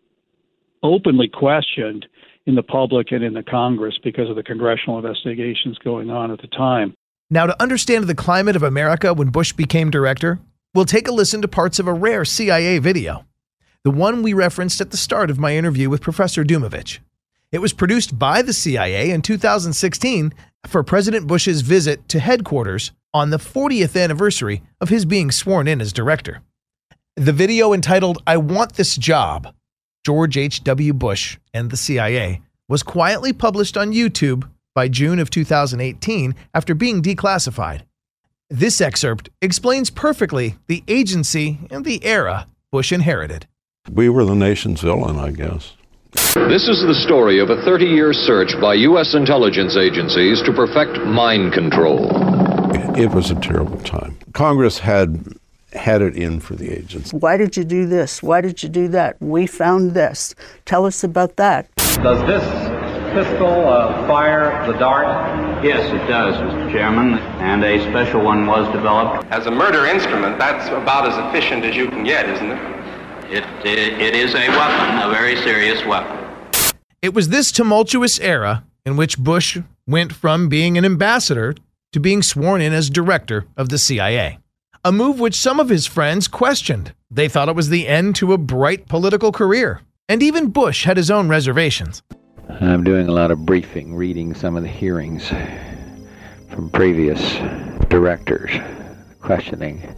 openly 0.82 1.28
questioned 1.28 2.06
in 2.46 2.54
the 2.54 2.62
public 2.62 3.12
and 3.12 3.22
in 3.22 3.34
the 3.34 3.42
Congress 3.42 3.98
because 4.02 4.28
of 4.28 4.36
the 4.36 4.42
congressional 4.42 4.98
investigations 4.98 5.78
going 5.78 6.10
on 6.10 6.30
at 6.30 6.40
the 6.40 6.48
time. 6.48 6.94
Now, 7.30 7.46
to 7.46 7.62
understand 7.62 8.04
the 8.04 8.14
climate 8.14 8.56
of 8.56 8.62
America 8.62 9.14
when 9.14 9.28
Bush 9.28 9.52
became 9.52 9.90
director, 9.90 10.40
we'll 10.74 10.84
take 10.84 11.06
a 11.06 11.12
listen 11.12 11.42
to 11.42 11.48
parts 11.48 11.78
of 11.78 11.86
a 11.86 11.92
rare 11.92 12.24
CIA 12.24 12.78
video, 12.78 13.24
the 13.84 13.90
one 13.90 14.22
we 14.22 14.32
referenced 14.32 14.80
at 14.80 14.90
the 14.90 14.96
start 14.96 15.30
of 15.30 15.38
my 15.38 15.56
interview 15.56 15.88
with 15.88 16.00
Professor 16.00 16.44
Dujmovic. 16.44 16.98
It 17.52 17.60
was 17.60 17.72
produced 17.72 18.18
by 18.18 18.42
the 18.42 18.52
CIA 18.52 19.10
in 19.10 19.22
2016 19.22 20.32
for 20.66 20.82
President 20.82 21.26
Bush's 21.26 21.62
visit 21.62 22.08
to 22.08 22.20
headquarters 22.20 22.92
on 23.12 23.30
the 23.30 23.38
40th 23.38 24.00
anniversary 24.00 24.62
of 24.80 24.88
his 24.88 25.04
being 25.04 25.30
sworn 25.30 25.66
in 25.66 25.80
as 25.80 25.92
director. 25.92 26.42
The 27.16 27.32
video 27.32 27.72
entitled 27.72 28.22
I 28.26 28.36
Want 28.36 28.74
This 28.74 28.96
Job 28.96 29.52
George 30.04 30.36
H.W. 30.36 30.94
Bush 30.94 31.38
and 31.52 31.70
the 31.70 31.76
CIA, 31.76 32.40
was 32.68 32.82
quietly 32.82 33.32
published 33.32 33.76
on 33.76 33.92
YouTube 33.92 34.48
by 34.74 34.88
June 34.88 35.18
of 35.18 35.28
2018 35.28 36.34
after 36.54 36.74
being 36.74 37.02
declassified. 37.02 37.82
This 38.48 38.80
excerpt 38.80 39.28
explains 39.42 39.90
perfectly 39.90 40.56
the 40.68 40.82
agency 40.88 41.58
and 41.70 41.84
the 41.84 42.04
era 42.04 42.46
Bush 42.72 42.92
inherited. 42.92 43.46
We 43.90 44.08
were 44.08 44.24
the 44.24 44.34
nation's 44.34 44.80
villain, 44.80 45.18
I 45.18 45.32
guess. 45.32 45.74
This 46.12 46.68
is 46.68 46.82
the 46.86 47.02
story 47.06 47.40
of 47.40 47.50
a 47.50 47.62
30 47.62 47.84
year 47.84 48.12
search 48.12 48.52
by 48.60 48.74
U.S. 48.74 49.14
intelligence 49.14 49.76
agencies 49.76 50.42
to 50.42 50.52
perfect 50.52 50.98
mind 51.06 51.52
control. 51.52 52.08
It 52.96 53.10
was 53.10 53.30
a 53.30 53.36
terrible 53.36 53.78
time. 53.80 54.18
Congress 54.32 54.78
had 54.78 55.36
had 55.72 56.02
it 56.02 56.16
in 56.16 56.40
for 56.40 56.54
the 56.54 56.70
agents. 56.70 57.12
Why 57.12 57.36
did 57.36 57.56
you 57.56 57.64
do 57.64 57.86
this? 57.86 58.22
Why 58.22 58.40
did 58.40 58.62
you 58.62 58.68
do 58.68 58.88
that? 58.88 59.16
We 59.20 59.46
found 59.46 59.92
this. 59.92 60.34
Tell 60.64 60.86
us 60.86 61.04
about 61.04 61.36
that. 61.36 61.68
Does 61.76 62.20
this 62.26 62.44
pistol 63.12 63.68
uh, 63.68 64.06
fire 64.06 64.66
the 64.66 64.78
dart? 64.78 65.64
Yes, 65.64 65.92
it 65.92 66.06
does, 66.08 66.34
Mr. 66.36 66.72
Chairman, 66.72 67.18
and 67.40 67.62
a 67.64 67.80
special 67.90 68.22
one 68.22 68.46
was 68.46 68.70
developed. 68.72 69.26
As 69.30 69.46
a 69.46 69.50
murder 69.50 69.86
instrument, 69.86 70.38
that's 70.38 70.68
about 70.68 71.06
as 71.06 71.16
efficient 71.28 71.64
as 71.64 71.76
you 71.76 71.88
can 71.88 72.04
get, 72.04 72.28
isn't 72.28 72.50
it? 72.50 72.80
It, 73.32 73.44
it, 73.66 74.00
it 74.00 74.14
is 74.14 74.34
a 74.34 74.48
weapon, 74.48 75.08
a 75.08 75.12
very 75.12 75.36
serious 75.36 75.84
weapon. 75.84 76.18
It 77.02 77.14
was 77.14 77.28
this 77.28 77.52
tumultuous 77.52 78.18
era 78.18 78.64
in 78.84 78.96
which 78.96 79.18
Bush 79.18 79.58
went 79.86 80.12
from 80.12 80.48
being 80.48 80.78
an 80.78 80.84
ambassador 80.84 81.54
to 81.92 82.00
being 82.00 82.22
sworn 82.22 82.60
in 82.60 82.72
as 82.72 82.88
director 82.88 83.46
of 83.56 83.68
the 83.68 83.78
CIA 83.78 84.38
a 84.82 84.90
move 84.90 85.20
which 85.20 85.34
some 85.34 85.60
of 85.60 85.68
his 85.68 85.86
friends 85.86 86.26
questioned. 86.26 86.94
They 87.10 87.28
thought 87.28 87.50
it 87.50 87.54
was 87.56 87.68
the 87.68 87.86
end 87.86 88.16
to 88.16 88.32
a 88.32 88.38
bright 88.38 88.88
political 88.88 89.30
career. 89.30 89.82
And 90.08 90.22
even 90.22 90.50
Bush 90.50 90.84
had 90.84 90.96
his 90.96 91.10
own 91.10 91.28
reservations. 91.28 92.02
I'm 92.60 92.82
doing 92.82 93.06
a 93.06 93.12
lot 93.12 93.30
of 93.30 93.44
briefing, 93.44 93.94
reading 93.94 94.34
some 94.34 94.56
of 94.56 94.62
the 94.62 94.68
hearings 94.68 95.28
from 96.48 96.70
previous 96.70 97.20
directors, 97.88 98.50
questioning 99.20 99.94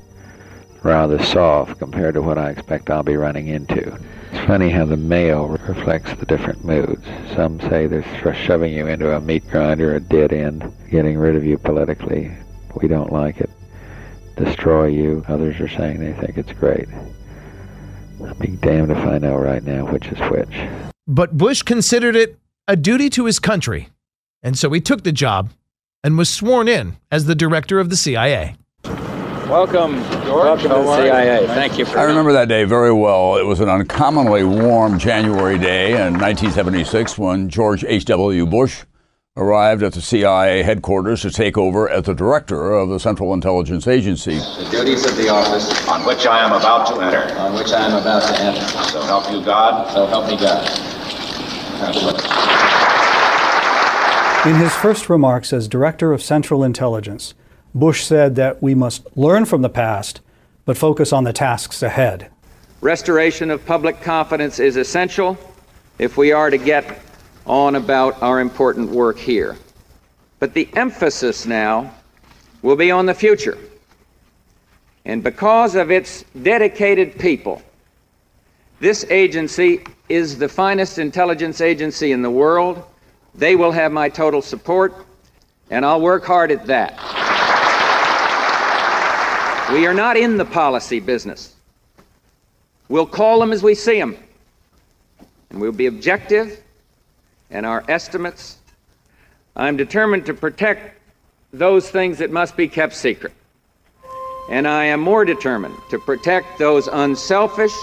rather 0.83 1.23
soft 1.23 1.79
compared 1.79 2.15
to 2.15 2.23
what 2.23 2.37
I 2.37 2.51
expect 2.51 2.91
I'll 2.91 3.05
be 3.05 3.17
running 3.17 3.47
into. 3.47 3.97
It's 4.33 4.47
funny 4.47 4.69
how 4.69 4.85
the 4.85 4.97
mail 4.97 5.47
reflects 5.47 6.12
the 6.15 6.27
different 6.27 6.65
moods. 6.65 7.07
Some 7.37 7.61
say 7.61 7.87
they're 7.87 8.35
shoving 8.35 8.73
you 8.73 8.89
into 8.89 9.15
a 9.15 9.21
meat 9.21 9.49
grinder, 9.49 9.95
a 9.95 10.01
dead 10.01 10.33
end, 10.33 10.73
getting 10.91 11.19
rid 11.19 11.37
of 11.37 11.45
you 11.45 11.57
politically. 11.57 12.33
We 12.75 12.89
don't 12.89 13.12
like 13.12 13.41
it 13.41 13.51
destroy 14.37 14.87
you. 14.87 15.25
Others 15.29 15.61
are 15.61 15.69
saying 15.69 16.01
they 16.01 16.12
think 16.15 16.39
it's 16.39 16.53
great. 16.53 16.89
I'll 18.25 18.35
be 18.35 18.49
damned 18.49 18.91
if 18.91 18.99
I 18.99 19.19
know 19.19 19.37
right 19.37 19.62
now 19.62 19.85
which 19.87 20.07
is 20.09 20.19
which. 20.31 20.55
But 21.07 21.37
Bush 21.37 21.62
considered 21.62 22.17
it 22.17 22.39
a 22.69 22.77
duty 22.77 23.11
to 23.11 23.27
his 23.27 23.39
country, 23.39 23.89
and 24.43 24.57
so 24.57 24.71
he 24.71 24.81
took 24.81 25.03
the 25.03 25.12
job 25.12 25.51
and 26.05 26.17
was 26.17 26.31
sworn 26.31 26.69
in 26.69 26.97
as 27.11 27.27
the 27.27 27.35
director 27.35 27.81
of 27.81 27.91
the 27.91 27.97
CIA. 27.97 28.57
Welcome, 28.85 29.97
George. 30.25 30.62
Welcome 30.62 30.62
to 30.62 30.69
the 30.69 30.97
CIA. 30.97 31.47
Thank 31.49 31.79
you. 31.79 31.87
I 31.87 32.05
remember 32.05 32.33
that 32.33 32.49
day 32.49 32.65
very 32.65 32.93
well. 32.93 33.37
It 33.37 33.43
was 33.45 33.61
an 33.61 33.69
uncommonly 33.69 34.45
warm 34.45 34.99
January 34.99 35.59
day 35.59 35.91
in 35.91 36.15
1976 36.15 37.19
when 37.19 37.49
George 37.49 37.85
H.W. 37.85 38.47
Bush 38.47 38.85
arrived 39.35 39.83
at 39.83 39.95
the 39.95 40.01
CIA 40.03 40.62
headquarters 40.62 41.23
to 41.23 41.31
take 41.31 41.57
over 41.57 41.89
as 41.89 42.05
the 42.05 42.15
director 42.15 42.73
of 42.73 42.91
the 42.91 43.01
Central 43.01 43.33
Intelligence 43.33 43.89
Agency. 43.89 44.35
The 44.35 44.69
duties 44.71 45.07
of 45.07 45.17
the 45.17 45.31
office 45.31 45.89
on 45.89 46.05
which 46.05 46.27
I 46.27 46.45
am 46.45 46.53
about 46.53 46.87
to 46.89 47.01
enter. 47.01 47.35
On 47.39 47.55
which 47.55 47.73
I 47.73 47.87
am 47.87 47.99
about 47.99 48.23
to 48.29 48.43
enter. 48.43 48.61
So 48.91 49.01
help 49.03 49.31
you 49.33 49.43
God. 49.43 49.91
So 49.95 50.05
help 50.05 50.27
me 50.27 50.37
God. 50.37 50.69
In 54.47 54.57
his 54.57 54.75
first 54.75 55.09
remarks 55.09 55.53
as 55.53 55.67
Director 55.67 56.12
of 56.12 56.23
Central 56.23 56.62
Intelligence, 56.62 57.33
Bush 57.75 58.05
said 58.05 58.37
that 58.37 58.62
we 58.62 58.75
must 58.75 59.07
learn 59.17 59.47
from 59.47 59.62
the 59.62 59.71
past, 59.71 60.21
but 60.67 60.77
focus 60.77 61.11
on 61.12 61.25
the 61.25 61.33
tasks 61.33 61.83
ahead. 61.83 62.31
Restoration 62.83 63.51
of 63.51 63.65
public 63.65 64.03
confidence 64.03 64.59
is 64.59 64.77
essential 64.77 65.39
if 65.99 66.19
we 66.19 66.33
are 66.33 66.51
to 66.51 66.59
get 66.59 67.01
on 67.47 67.75
about 67.75 68.23
our 68.23 68.41
important 68.41 68.91
work 68.91 69.19
here. 69.19 69.57
But 70.39 70.55
the 70.55 70.69
emphasis 70.75 71.47
now 71.47 71.95
will 72.63 72.77
be 72.77 72.91
on 72.91 73.07
the 73.07 73.15
future. 73.15 73.59
And 75.05 75.23
because 75.23 75.75
of 75.75 75.91
its 75.91 76.25
dedicated 76.43 77.19
people, 77.19 77.63
this 78.81 79.05
agency 79.11 79.85
is 80.09 80.39
the 80.39 80.49
finest 80.49 80.99
intelligence 80.99 81.61
agency 81.61 82.13
in 82.13 82.23
the 82.23 82.31
world. 82.31 82.85
They 83.35 83.57
will 83.57 83.73
have 83.73 83.93
my 83.93 84.09
total 84.09 84.43
support. 84.43 84.95
and 85.71 85.87
I'll 85.87 86.03
work 86.03 86.25
hard 86.25 86.51
at 86.51 86.67
that. 86.67 86.99
We 89.73 89.87
are 89.87 89.95
not 89.95 90.19
in 90.19 90.37
the 90.37 90.45
policy 90.45 91.01
business. 91.01 91.55
We'll 92.91 93.07
call 93.07 93.41
them 93.41 93.53
as 93.53 93.63
we 93.63 93.75
see 93.75 93.99
them, 93.99 94.19
and 95.49 95.59
we'll 95.59 95.73
be 95.73 95.87
objective 95.87 96.63
in 97.52 97.64
our 97.64 97.85
estimates. 97.88 98.59
I'm 99.54 99.76
determined 99.76 100.26
to 100.26 100.35
protect 100.35 100.99
those 101.52 101.90
things 101.90 102.18
that 102.18 102.30
must 102.30 102.56
be 102.56 102.66
kept 102.66 102.94
secret. 102.94 103.32
And 104.50 104.66
I 104.66 104.87
am 104.87 105.00
more 105.00 105.25
determined 105.25 105.76
to 105.90 105.99
protect 106.00 106.59
those 106.59 106.88
unselfish 106.88 107.75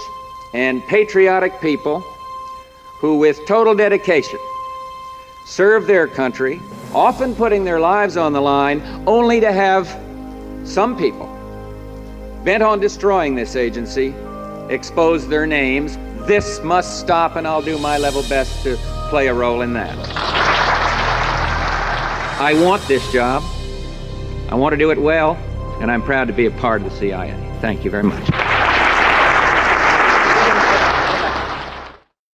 and 0.52 0.82
patriotic 0.88 1.58
people 1.60 2.00
who, 3.00 3.18
with 3.18 3.38
total 3.46 3.74
dedication, 3.74 4.38
serve 5.46 5.86
their 5.86 6.06
country, 6.06 6.60
often 6.92 7.34
putting 7.34 7.64
their 7.64 7.80
lives 7.80 8.16
on 8.16 8.32
the 8.32 8.40
line, 8.40 8.82
only 9.06 9.40
to 9.40 9.52
have 9.52 9.86
some 10.64 10.98
people 10.98 11.26
bent 12.44 12.62
on 12.62 12.80
destroying 12.80 13.34
this 13.34 13.56
agency 13.56 14.14
expose 14.70 15.26
their 15.28 15.46
names. 15.46 15.98
This 16.30 16.62
must 16.62 17.00
stop, 17.00 17.34
and 17.34 17.44
I'll 17.44 17.60
do 17.60 17.76
my 17.76 17.98
level 17.98 18.22
best 18.28 18.62
to 18.62 18.76
play 19.08 19.26
a 19.26 19.34
role 19.34 19.62
in 19.62 19.72
that. 19.72 19.98
I 22.38 22.54
want 22.62 22.86
this 22.86 23.10
job. 23.10 23.42
I 24.48 24.54
want 24.54 24.72
to 24.72 24.76
do 24.76 24.92
it 24.92 24.98
well, 24.98 25.34
and 25.80 25.90
I'm 25.90 26.02
proud 26.02 26.28
to 26.28 26.32
be 26.32 26.46
a 26.46 26.52
part 26.52 26.82
of 26.82 26.88
the 26.88 26.96
CIA. 26.96 27.34
Thank 27.60 27.84
you 27.84 27.90
very 27.90 28.04
much. 28.04 28.49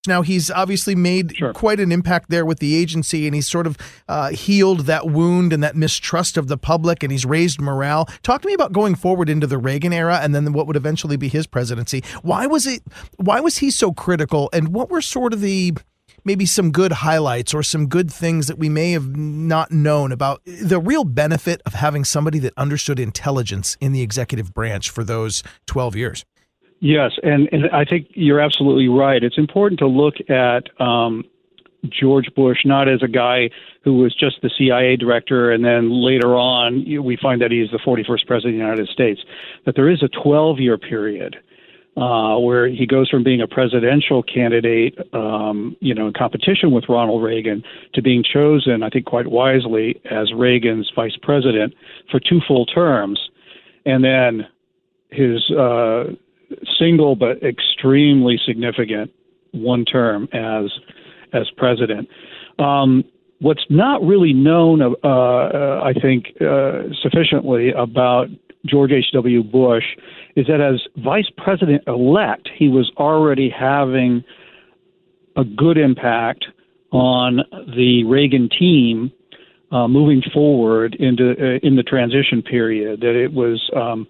Now, 0.06 0.22
he's 0.22 0.50
obviously 0.50 0.94
made 0.94 1.36
sure. 1.36 1.52
quite 1.52 1.80
an 1.80 1.92
impact 1.92 2.30
there 2.30 2.44
with 2.44 2.58
the 2.58 2.75
agency, 2.75 3.26
and 3.26 3.34
he's 3.34 3.48
sort 3.48 3.66
of 3.66 3.76
uh, 4.08 4.30
healed 4.30 4.80
that 4.80 5.06
wound 5.06 5.52
and 5.52 5.62
that 5.62 5.76
mistrust 5.76 6.36
of 6.36 6.48
the 6.48 6.58
public, 6.58 7.02
and 7.02 7.12
he's 7.12 7.25
raised 7.25 7.60
morale. 7.60 8.06
Talk 8.22 8.42
to 8.42 8.48
me 8.48 8.54
about 8.54 8.72
going 8.72 8.94
forward 8.94 9.28
into 9.28 9.46
the 9.46 9.58
Reagan 9.58 9.92
era 9.92 10.18
and 10.22 10.34
then 10.34 10.52
what 10.52 10.66
would 10.66 10.76
eventually 10.76 11.16
be 11.16 11.28
his 11.28 11.46
presidency. 11.46 12.02
Why 12.22 12.46
was 12.46 12.66
it? 12.66 12.82
Why 13.16 13.40
was 13.40 13.58
he 13.58 13.70
so 13.70 13.92
critical, 13.92 14.48
and 14.52 14.68
what 14.68 14.90
were 14.90 15.00
sort 15.00 15.32
of 15.32 15.40
the 15.40 15.75
maybe 16.25 16.44
some 16.44 16.72
good 16.72 16.90
highlights 16.90 17.54
or 17.54 17.62
some 17.62 17.86
good 17.86 18.10
things 18.10 18.48
that 18.48 18.58
we 18.58 18.68
may 18.68 18.90
have 18.90 19.16
not 19.16 19.70
known 19.70 20.10
about 20.10 20.42
the 20.44 20.80
real 20.80 21.04
benefit 21.04 21.62
of 21.64 21.75
having 21.75 22.04
somebody 22.04 22.40
that 22.40 22.52
understood 22.56 22.98
intelligence 22.98 23.76
in 23.80 23.92
the 23.92 24.02
executive 24.02 24.52
branch 24.52 24.90
for 24.90 25.04
those 25.04 25.42
12 25.66 25.94
years. 25.94 26.25
Yes, 26.80 27.12
and, 27.23 27.49
and 27.52 27.71
I 27.71 27.85
think 27.85 28.09
you're 28.11 28.40
absolutely 28.40 28.88
right. 28.88 29.23
It's 29.23 29.38
important 29.38 29.78
to 29.78 29.87
look 29.87 30.14
at 30.28 30.68
um, 30.80 31.25
George 31.88 32.33
Bush 32.35 32.59
not 32.64 32.88
as 32.88 33.02
a 33.02 33.09
guy 33.09 33.50
who 33.83 33.95
was 33.99 34.14
just 34.14 34.42
the 34.42 34.50
CIA 34.59 34.97
director, 34.97 35.50
and 35.50 35.64
then 35.64 35.90
later 35.90 36.35
on 36.35 36.85
we 37.02 37.16
find 37.16 37.40
that 37.40 37.50
he's 37.50 37.71
the 37.71 37.78
41st 37.78 38.26
president 38.26 38.54
of 38.54 38.59
the 38.59 38.64
United 38.64 38.88
States. 38.88 39.21
That 39.64 39.75
there 39.75 39.88
is 39.88 40.02
a 40.02 40.09
12 40.09 40.59
year 40.59 40.76
period 40.76 41.37
uh, 41.97 42.37
where 42.37 42.68
he 42.68 42.87
goes 42.87 43.09
from 43.09 43.25
being 43.25 43.40
a 43.40 43.49
presidential 43.49 44.23
candidate, 44.23 44.99
um, 45.14 45.76
you 45.80 45.95
know, 45.95 46.09
in 46.09 46.12
competition 46.12 46.71
with 46.71 46.85
Ronald 46.88 47.23
Reagan, 47.23 47.62
to 47.95 48.02
being 48.02 48.23
chosen, 48.23 48.83
I 48.83 48.90
think 48.90 49.06
quite 49.06 49.28
wisely, 49.28 50.00
as 50.11 50.33
Reagan's 50.35 50.90
vice 50.95 51.16
president 51.23 51.75
for 52.11 52.21
two 52.21 52.40
full 52.47 52.66
terms, 52.66 53.18
and 53.87 54.04
then 54.04 54.47
his 55.11 55.50
uh, 55.52 56.04
single 56.78 57.16
but 57.16 57.42
extremely 57.42 58.38
significant 58.46 59.10
one 59.52 59.84
term 59.84 60.28
as 60.32 60.70
as 61.32 61.50
president. 61.56 62.08
Um, 62.58 63.04
what's 63.40 63.64
not 63.68 64.02
really 64.02 64.32
known, 64.32 64.80
uh, 64.82 64.90
uh, 65.04 65.80
I 65.84 65.92
think, 66.00 66.26
uh, 66.40 66.84
sufficiently 67.02 67.70
about 67.72 68.28
George 68.64 68.92
H.W. 68.92 69.42
Bush 69.44 69.84
is 70.34 70.46
that 70.46 70.60
as 70.60 70.80
vice 71.02 71.30
president 71.36 71.82
elect, 71.86 72.48
he 72.56 72.68
was 72.68 72.90
already 72.96 73.48
having 73.50 74.24
a 75.36 75.44
good 75.44 75.76
impact 75.76 76.46
on 76.92 77.40
the 77.76 78.04
Reagan 78.04 78.48
team 78.48 79.12
uh, 79.72 79.88
moving 79.88 80.22
forward 80.32 80.94
into 80.98 81.32
uh, 81.32 81.58
in 81.62 81.76
the 81.76 81.82
transition 81.82 82.42
period. 82.42 83.00
That 83.00 83.14
it 83.14 83.32
was 83.32 83.68
um, 83.75 84.06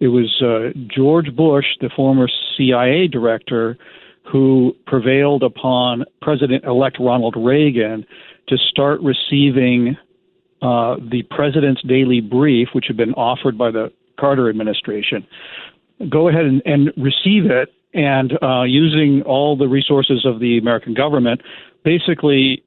it 0.00 0.08
was 0.08 0.42
uh, 0.42 0.76
George 0.94 1.34
Bush, 1.36 1.66
the 1.80 1.90
former 1.94 2.28
CIA 2.56 3.06
director, 3.06 3.76
who 4.30 4.74
prevailed 4.86 5.42
upon 5.42 6.04
President 6.22 6.64
elect 6.64 6.96
Ronald 6.98 7.34
Reagan 7.36 8.06
to 8.48 8.56
start 8.56 9.00
receiving 9.02 9.96
uh, 10.62 10.96
the 10.96 11.22
President's 11.30 11.82
Daily 11.82 12.20
Brief, 12.20 12.68
which 12.72 12.86
had 12.88 12.96
been 12.96 13.12
offered 13.14 13.58
by 13.58 13.70
the 13.70 13.92
Carter 14.18 14.48
administration. 14.48 15.26
Go 16.08 16.28
ahead 16.28 16.46
and, 16.46 16.62
and 16.64 16.92
receive 16.96 17.50
it, 17.50 17.72
and 17.92 18.32
uh, 18.42 18.62
using 18.62 19.22
all 19.22 19.56
the 19.56 19.68
resources 19.68 20.24
of 20.24 20.40
the 20.40 20.58
American 20.58 20.94
government, 20.94 21.42
basically, 21.84 22.62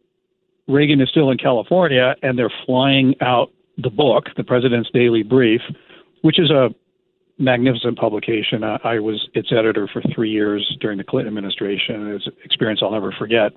Reagan 0.67 1.01
is 1.01 1.09
still 1.09 1.31
in 1.31 1.37
California, 1.37 2.15
and 2.21 2.37
they're 2.37 2.53
flying 2.65 3.15
out 3.21 3.51
the 3.77 3.89
book, 3.89 4.25
the 4.37 4.43
President's 4.43 4.89
Daily 4.93 5.23
Brief, 5.23 5.61
which 6.21 6.39
is 6.39 6.51
a 6.51 6.69
magnificent 7.37 7.97
publication. 7.97 8.63
I, 8.63 8.77
I 8.83 8.99
was 8.99 9.27
its 9.33 9.51
editor 9.51 9.89
for 9.91 10.01
three 10.13 10.29
years 10.29 10.77
during 10.79 10.97
the 10.97 11.03
Clinton 11.03 11.29
administration. 11.29 12.07
It's 12.11 12.27
an 12.27 12.33
experience 12.43 12.81
I'll 12.83 12.91
never 12.91 13.11
forget. 13.11 13.53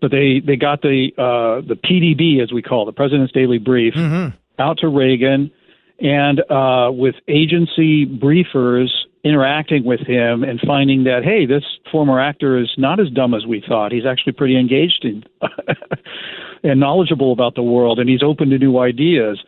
But 0.00 0.10
they 0.10 0.42
they 0.44 0.56
got 0.56 0.82
the 0.82 1.10
uh, 1.16 1.66
the 1.66 1.76
PDB 1.76 2.42
as 2.42 2.52
we 2.52 2.60
call 2.60 2.82
it, 2.82 2.86
the 2.86 2.96
President's 2.96 3.32
Daily 3.32 3.58
Brief 3.58 3.94
mm-hmm. 3.94 4.36
out 4.60 4.78
to 4.78 4.88
Reagan, 4.88 5.52
and 6.00 6.40
uh, 6.50 6.90
with 6.92 7.14
agency 7.28 8.04
briefers 8.04 8.88
interacting 9.24 9.84
with 9.84 10.00
him 10.00 10.42
and 10.42 10.60
finding 10.66 11.04
that 11.04 11.22
hey, 11.22 11.46
this 11.46 11.62
former 11.92 12.20
actor 12.20 12.58
is 12.58 12.68
not 12.76 12.98
as 12.98 13.08
dumb 13.10 13.32
as 13.32 13.46
we 13.46 13.62
thought. 13.66 13.92
He's 13.92 14.06
actually 14.06 14.32
pretty 14.32 14.58
engaged 14.58 15.04
in 15.04 15.22
and 16.64 16.80
knowledgeable 16.80 17.32
about 17.32 17.54
the 17.54 17.62
world, 17.62 18.00
and 18.00 18.08
he's 18.08 18.24
open 18.24 18.50
to 18.50 18.58
new 18.58 18.78
ideas. 18.78 19.40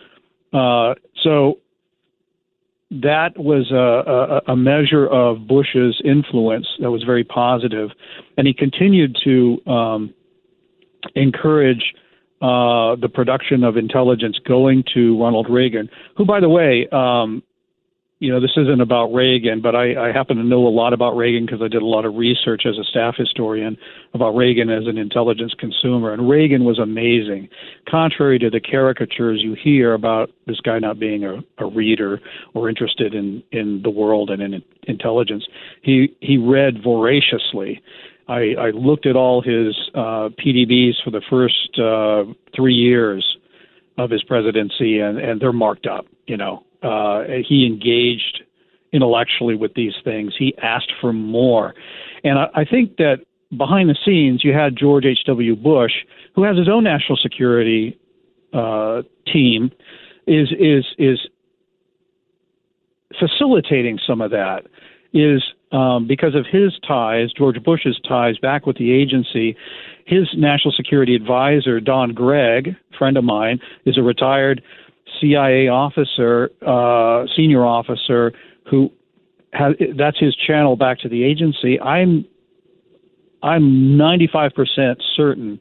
Uh, 0.52 0.94
so 1.20 1.58
that 2.90 3.36
was 3.36 3.70
a, 3.70 4.46
a, 4.48 4.52
a, 4.52 4.56
measure 4.56 5.06
of 5.06 5.48
Bush's 5.48 6.00
influence 6.04 6.66
that 6.80 6.90
was 6.90 7.02
very 7.02 7.24
positive, 7.24 7.90
and 8.36 8.46
he 8.46 8.54
continued 8.54 9.16
to 9.24 9.60
um, 9.66 10.14
encourage 11.14 11.94
uh, 12.42 12.96
the 12.96 13.08
production 13.12 13.64
of 13.64 13.76
intelligence 13.76 14.38
going 14.46 14.84
to 14.94 15.20
Ronald 15.20 15.48
Reagan, 15.48 15.88
who, 16.16 16.26
by 16.26 16.40
the 16.40 16.48
way, 16.48 16.86
um, 16.92 17.42
you 18.20 18.32
know, 18.32 18.40
this 18.40 18.52
isn't 18.56 18.80
about 18.80 19.12
Reagan, 19.12 19.60
but 19.60 19.74
I, 19.74 20.08
I 20.08 20.12
happen 20.12 20.36
to 20.36 20.44
know 20.44 20.66
a 20.66 20.70
lot 20.70 20.92
about 20.92 21.16
Reagan 21.16 21.46
because 21.46 21.60
I 21.60 21.68
did 21.68 21.82
a 21.82 21.86
lot 21.86 22.04
of 22.04 22.14
research 22.14 22.62
as 22.64 22.78
a 22.78 22.84
staff 22.84 23.16
historian 23.18 23.76
about 24.14 24.36
Reagan 24.36 24.70
as 24.70 24.86
an 24.86 24.98
intelligence 24.98 25.52
consumer. 25.58 26.12
And 26.12 26.28
Reagan 26.28 26.64
was 26.64 26.78
amazing. 26.78 27.48
Contrary 27.88 28.38
to 28.38 28.50
the 28.50 28.60
caricatures 28.60 29.40
you 29.42 29.54
hear 29.54 29.94
about 29.94 30.30
this 30.46 30.60
guy 30.60 30.78
not 30.78 31.00
being 31.00 31.24
a, 31.24 31.40
a 31.58 31.66
reader 31.66 32.20
or 32.54 32.68
interested 32.68 33.14
in, 33.14 33.42
in 33.50 33.82
the 33.82 33.90
world 33.90 34.30
and 34.30 34.40
in 34.40 34.62
intelligence, 34.84 35.44
he, 35.82 36.14
he 36.20 36.36
read 36.36 36.82
voraciously. 36.84 37.82
I, 38.28 38.54
I 38.58 38.70
looked 38.70 39.06
at 39.06 39.16
all 39.16 39.42
his 39.42 39.76
uh, 39.94 40.30
PDBs 40.38 41.02
for 41.04 41.10
the 41.10 41.20
first 41.28 41.78
uh, 41.78 42.32
three 42.54 42.74
years 42.74 43.36
of 43.98 44.10
his 44.10 44.22
presidency, 44.24 44.98
and, 44.98 45.18
and 45.18 45.40
they're 45.40 45.52
marked 45.52 45.86
up, 45.86 46.06
you 46.26 46.36
know 46.36 46.64
uh, 46.84 47.24
he 47.48 47.66
engaged 47.66 48.42
intellectually 48.92 49.56
with 49.56 49.74
these 49.74 49.94
things. 50.04 50.34
He 50.38 50.54
asked 50.62 50.92
for 51.00 51.12
more. 51.12 51.74
And 52.22 52.38
I, 52.38 52.46
I 52.54 52.64
think 52.64 52.98
that 52.98 53.24
behind 53.56 53.88
the 53.88 53.96
scenes, 54.04 54.44
you 54.44 54.52
had 54.52 54.76
George 54.76 55.04
H.W. 55.06 55.56
Bush, 55.56 55.92
who 56.34 56.44
has 56.44 56.56
his 56.56 56.68
own 56.68 56.84
national 56.84 57.16
security 57.16 57.98
uh, 58.52 59.02
team, 59.32 59.72
is 60.26 60.52
is 60.58 60.84
is 60.98 61.18
facilitating 63.18 63.98
some 64.06 64.20
of 64.20 64.30
that. 64.30 64.66
Is 65.12 65.42
um, 65.74 66.06
because 66.06 66.34
of 66.36 66.46
his 66.46 66.78
ties, 66.86 67.32
George 67.36 67.60
Bush's 67.62 68.00
ties 68.06 68.38
back 68.38 68.64
with 68.64 68.76
the 68.76 68.92
agency. 68.92 69.56
His 70.06 70.28
national 70.36 70.72
security 70.72 71.16
advisor, 71.16 71.80
Don 71.80 72.14
Gregg, 72.14 72.76
friend 72.96 73.16
of 73.16 73.24
mine, 73.24 73.58
is 73.84 73.98
a 73.98 74.02
retired 74.02 74.62
CIA 75.20 75.68
officer, 75.68 76.50
uh, 76.64 77.26
senior 77.36 77.64
officer, 77.64 78.32
who 78.70 78.90
has, 79.52 79.74
that's 79.96 80.18
his 80.18 80.36
channel 80.36 80.76
back 80.76 81.00
to 81.00 81.08
the 81.08 81.24
agency. 81.24 81.80
I'm 81.80 82.24
I'm 83.42 83.98
95% 83.98 84.96
certain 85.14 85.60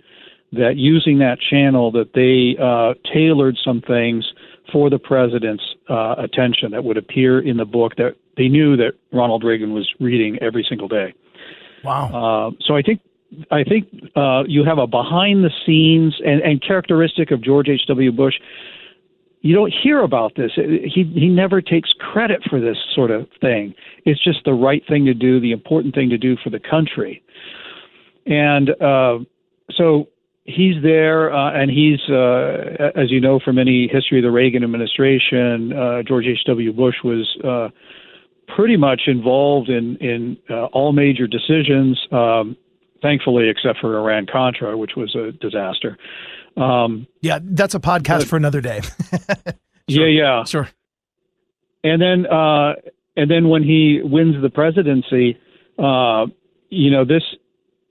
that 0.54 0.78
using 0.78 1.20
that 1.20 1.38
channel 1.50 1.92
that 1.92 2.14
they 2.14 2.56
uh, 2.62 2.94
tailored 3.14 3.58
some 3.64 3.82
things 3.82 4.26
for 4.72 4.90
the 4.90 5.00
president's 5.00 5.64
uh, 5.90 6.16
attention 6.18 6.72
that 6.72 6.84
would 6.84 6.98
appear 6.98 7.40
in 7.40 7.58
the 7.58 7.66
book 7.66 7.96
that 7.98 8.16
they 8.38 8.48
knew 8.48 8.76
that 8.78 8.94
Ronald 9.12 9.44
Reagan 9.44 9.74
was 9.74 9.92
reading 10.00 10.38
every 10.42 10.66
single 10.68 10.88
day. 10.88 11.14
Wow. 11.84 12.50
Uh, 12.50 12.52
so 12.66 12.76
I 12.76 12.82
think 12.82 13.02
I 13.52 13.64
think 13.64 13.88
uh, 14.16 14.44
you 14.48 14.64
have 14.64 14.78
a 14.78 14.88
behind 14.88 15.44
the 15.44 15.52
scenes 15.66 16.16
and, 16.26 16.42
and 16.42 16.62
characteristic 16.62 17.32
of 17.32 17.42
George 17.42 17.68
H.W. 17.68 18.12
Bush. 18.12 18.36
You 19.42 19.54
don't 19.54 19.74
hear 19.84 20.02
about 20.02 20.36
this. 20.36 20.52
He 20.56 21.04
he 21.14 21.28
never 21.28 21.62
takes 21.62 21.92
credit 22.00 22.42
for 22.50 22.62
this 22.62 22.78
sort 22.96 23.12
of 23.12 23.28
thing. 23.42 23.74
It's 24.06 24.24
just 24.24 24.46
the 24.46 24.54
right 24.54 24.84
thing 24.88 25.06
to 25.06 25.14
do, 25.14 25.40
the 25.40 25.52
important 25.52 25.96
thing 25.96 26.10
to 26.10 26.18
do 26.18 26.38
for 26.44 26.50
the 26.50 26.60
country. 26.60 27.22
And 28.26 28.70
uh, 28.82 29.20
so 29.76 30.08
he's 30.46 30.82
there, 30.82 31.34
uh, 31.34 31.54
and 31.54 31.70
he's, 31.70 32.00
uh, 32.10 32.92
as 32.96 33.12
you 33.12 33.20
know 33.20 33.40
from 33.44 33.58
any 33.58 33.88
history 33.92 34.20
of 34.20 34.24
the 34.24 34.32
Reagan 34.32 34.64
administration, 34.64 35.74
uh, 35.74 36.04
George 36.04 36.26
H.W. 36.26 36.74
Bush 36.74 36.96
was 37.04 37.28
uh, 37.44 37.70
pretty 38.56 38.78
much 38.78 39.04
involved 39.08 39.70
in 39.70 39.98
in 39.98 40.38
uh, 40.50 40.66
all 40.66 40.92
major 40.94 41.28
decisions. 41.28 42.00
Um, 42.12 42.58
thankfully, 43.02 43.50
except 43.50 43.80
for 43.80 43.98
Iran 43.98 44.26
Contra, 44.32 44.78
which 44.78 44.92
was 44.96 45.14
a 45.16 45.32
disaster. 45.34 45.98
Um, 46.58 47.08
yeah, 47.22 47.40
that's 47.42 47.76
a 47.76 47.80
podcast 47.80 48.20
but, 48.20 48.28
for 48.28 48.38
another 48.38 48.62
day. 48.62 48.82
sure. 49.90 50.08
Yeah, 50.08 50.24
yeah, 50.24 50.44
sure. 50.46 50.70
And 51.84 52.02
then, 52.02 52.26
uh, 52.26 52.74
and 53.18 53.30
then 53.30 53.50
when 53.50 53.64
he 53.64 54.00
wins 54.02 54.42
the 54.42 54.50
presidency, 54.50 55.38
uh, 55.78 56.28
you 56.70 56.90
know, 56.90 57.06
this 57.06 57.24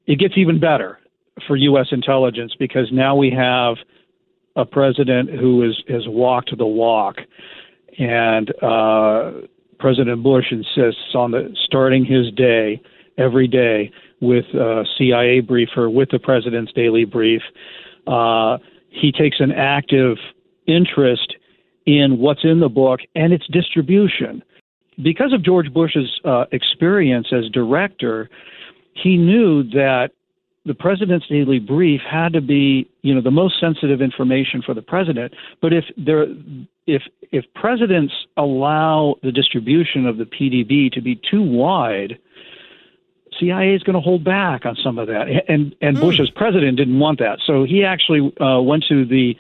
it 0.07 0.19
gets 0.19 0.35
even 0.37 0.59
better 0.59 0.99
for 1.47 1.57
U.S. 1.57 1.89
intelligence 1.93 2.55
because 2.59 2.89
now 2.93 3.15
we 3.15 3.31
have 3.31 3.77
a 4.57 4.65
president 4.65 5.31
who 5.31 5.63
is 5.63 5.83
has 5.89 6.03
walked 6.07 6.57
the 6.57 6.67
walk, 6.67 7.17
and 7.99 8.51
uh, 8.63 9.47
President 9.83 10.23
Bush 10.23 10.45
insists 10.53 11.13
on 11.13 11.33
the 11.33 11.53
starting 11.65 12.05
his 12.05 12.33
day 12.35 12.81
every 13.19 13.49
day 13.49 13.91
with 14.21 14.45
a 14.55 14.85
CIA 14.97 15.41
briefer 15.41 15.91
with 15.91 16.09
the 16.11 16.21
president's 16.21 16.73
daily 16.73 17.05
brief. 17.05 17.43
Uh, 18.07 18.59
he 18.91 19.11
takes 19.11 19.41
an 19.41 19.51
active 19.51 20.19
interest 20.69 21.35
in 21.85 22.19
what's 22.19 22.45
in 22.45 22.61
the 22.61 22.69
book 22.69 23.01
and 23.17 23.33
its 23.33 23.45
distribution. 23.49 24.41
Because 25.03 25.33
of 25.33 25.43
George 25.43 25.73
Bush's 25.75 26.21
uh, 26.25 26.45
experience 26.53 27.27
as 27.33 27.51
director, 27.53 28.31
he 28.95 29.17
knew 29.17 29.65
that 29.71 30.11
the 30.65 30.75
president's 30.75 31.27
daily 31.27 31.59
brief 31.59 32.01
had 32.09 32.33
to 32.35 32.41
be, 32.41 32.89
you 33.03 33.15
know, 33.15 33.21
the 33.21 33.33
most 33.33 33.59
sensitive 33.61 34.01
information 34.01 34.63
for 34.63 34.75
the 34.75 34.83
president. 34.83 35.35
But 35.61 35.73
if 35.73 35.85
there, 35.97 36.27
if 36.87 37.03
if 37.33 37.45
presidents 37.55 38.13
allow 38.37 39.17
the 39.23 39.33
distribution 39.33 40.07
of 40.07 40.19
the 40.19 40.25
PDB 40.25 40.93
to 40.93 41.01
be 41.01 41.21
too 41.29 41.43
wide, 41.43 42.19
CIA 43.41 43.75
is 43.75 43.83
going 43.83 43.95
to 43.95 44.01
hold 44.01 44.23
back 44.25 44.65
on 44.65 44.77
some 44.77 44.99
of 44.99 45.09
that. 45.09 45.27
And 45.49 45.75
and 45.81 45.97
mm. 45.97 46.01
Bush 46.01 46.21
as 46.21 46.31
president 46.31 46.77
didn't 46.77 46.99
want 46.99 47.19
that, 47.19 47.41
so 47.45 47.65
he 47.65 47.85
actually 47.85 48.33
uh, 48.41 48.61
went 48.61 48.85
to 48.89 49.05
the 49.05 49.35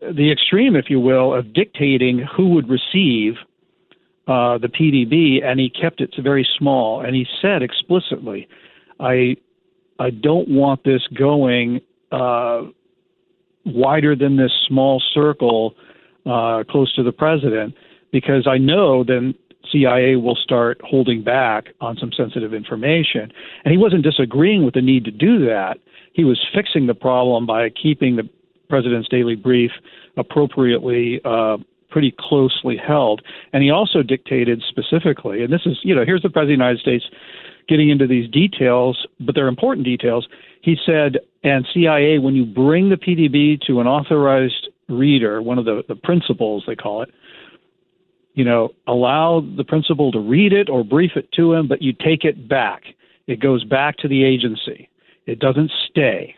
the 0.00 0.30
extreme, 0.30 0.76
if 0.76 0.90
you 0.90 1.00
will, 1.00 1.32
of 1.32 1.54
dictating 1.54 2.18
who 2.18 2.50
would 2.50 2.68
receive 2.68 3.36
uh, 4.28 4.58
the 4.58 4.68
PDB, 4.68 5.42
and 5.42 5.58
he 5.58 5.70
kept 5.70 6.02
it 6.02 6.14
very 6.22 6.46
small. 6.58 7.00
And 7.00 7.16
he 7.16 7.26
said 7.40 7.62
explicitly, 7.62 8.48
"I 9.00 9.36
I 9.98 10.10
don't 10.10 10.48
want 10.48 10.84
this 10.84 11.02
going 11.16 11.80
uh, 12.12 12.62
wider 13.64 14.14
than 14.14 14.36
this 14.36 14.52
small 14.66 15.02
circle 15.12 15.74
uh, 16.24 16.64
close 16.68 16.94
to 16.94 17.02
the 17.02 17.12
president 17.12 17.74
because 18.12 18.46
I 18.46 18.58
know 18.58 19.04
then 19.04 19.34
CIA 19.70 20.16
will 20.16 20.36
start 20.36 20.80
holding 20.84 21.22
back 21.22 21.68
on 21.80 21.96
some 21.96 22.12
sensitive 22.16 22.54
information. 22.54 23.32
And 23.64 23.72
he 23.72 23.78
wasn't 23.78 24.04
disagreeing 24.04 24.64
with 24.64 24.74
the 24.74 24.82
need 24.82 25.04
to 25.04 25.10
do 25.10 25.44
that. 25.46 25.78
He 26.12 26.24
was 26.24 26.40
fixing 26.54 26.86
the 26.86 26.94
problem 26.94 27.46
by 27.46 27.68
keeping 27.70 28.16
the 28.16 28.28
president's 28.68 29.08
daily 29.08 29.34
brief 29.34 29.70
appropriately 30.16 31.20
uh, 31.24 31.58
pretty 31.90 32.14
closely 32.18 32.76
held. 32.76 33.22
And 33.52 33.62
he 33.62 33.70
also 33.70 34.02
dictated 34.02 34.62
specifically, 34.68 35.42
and 35.42 35.52
this 35.52 35.62
is, 35.66 35.78
you 35.82 35.94
know, 35.94 36.04
here's 36.04 36.22
the 36.22 36.30
President 36.30 36.60
of 36.62 36.64
the 36.64 36.64
United 36.64 36.80
States 36.80 37.04
getting 37.68 37.90
into 37.90 38.06
these 38.06 38.30
details, 38.30 39.06
but 39.20 39.34
they're 39.34 39.48
important 39.48 39.84
details. 39.84 40.26
He 40.62 40.76
said, 40.84 41.18
and 41.42 41.66
CIA, 41.72 42.18
when 42.18 42.34
you 42.34 42.44
bring 42.44 42.88
the 42.88 42.96
PDB 42.96 43.60
to 43.66 43.80
an 43.80 43.86
authorized 43.86 44.68
reader, 44.88 45.42
one 45.42 45.58
of 45.58 45.64
the, 45.64 45.82
the 45.88 45.94
principals, 45.96 46.64
they 46.66 46.76
call 46.76 47.02
it, 47.02 47.10
you 48.34 48.44
know, 48.44 48.70
allow 48.86 49.40
the 49.56 49.64
principal 49.64 50.12
to 50.12 50.18
read 50.18 50.52
it 50.52 50.68
or 50.68 50.84
brief 50.84 51.12
it 51.16 51.30
to 51.32 51.54
him, 51.54 51.68
but 51.68 51.80
you 51.80 51.92
take 51.92 52.24
it 52.24 52.48
back. 52.48 52.82
It 53.26 53.40
goes 53.40 53.64
back 53.64 53.96
to 53.98 54.08
the 54.08 54.24
agency. 54.24 54.88
It 55.24 55.38
doesn't 55.38 55.70
stay. 55.90 56.34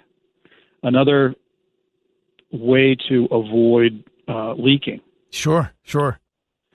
Another 0.82 1.34
way 2.52 2.96
to 3.08 3.26
avoid 3.30 4.04
uh, 4.28 4.54
leaking. 4.54 5.00
Sure, 5.30 5.72
sure. 5.82 6.20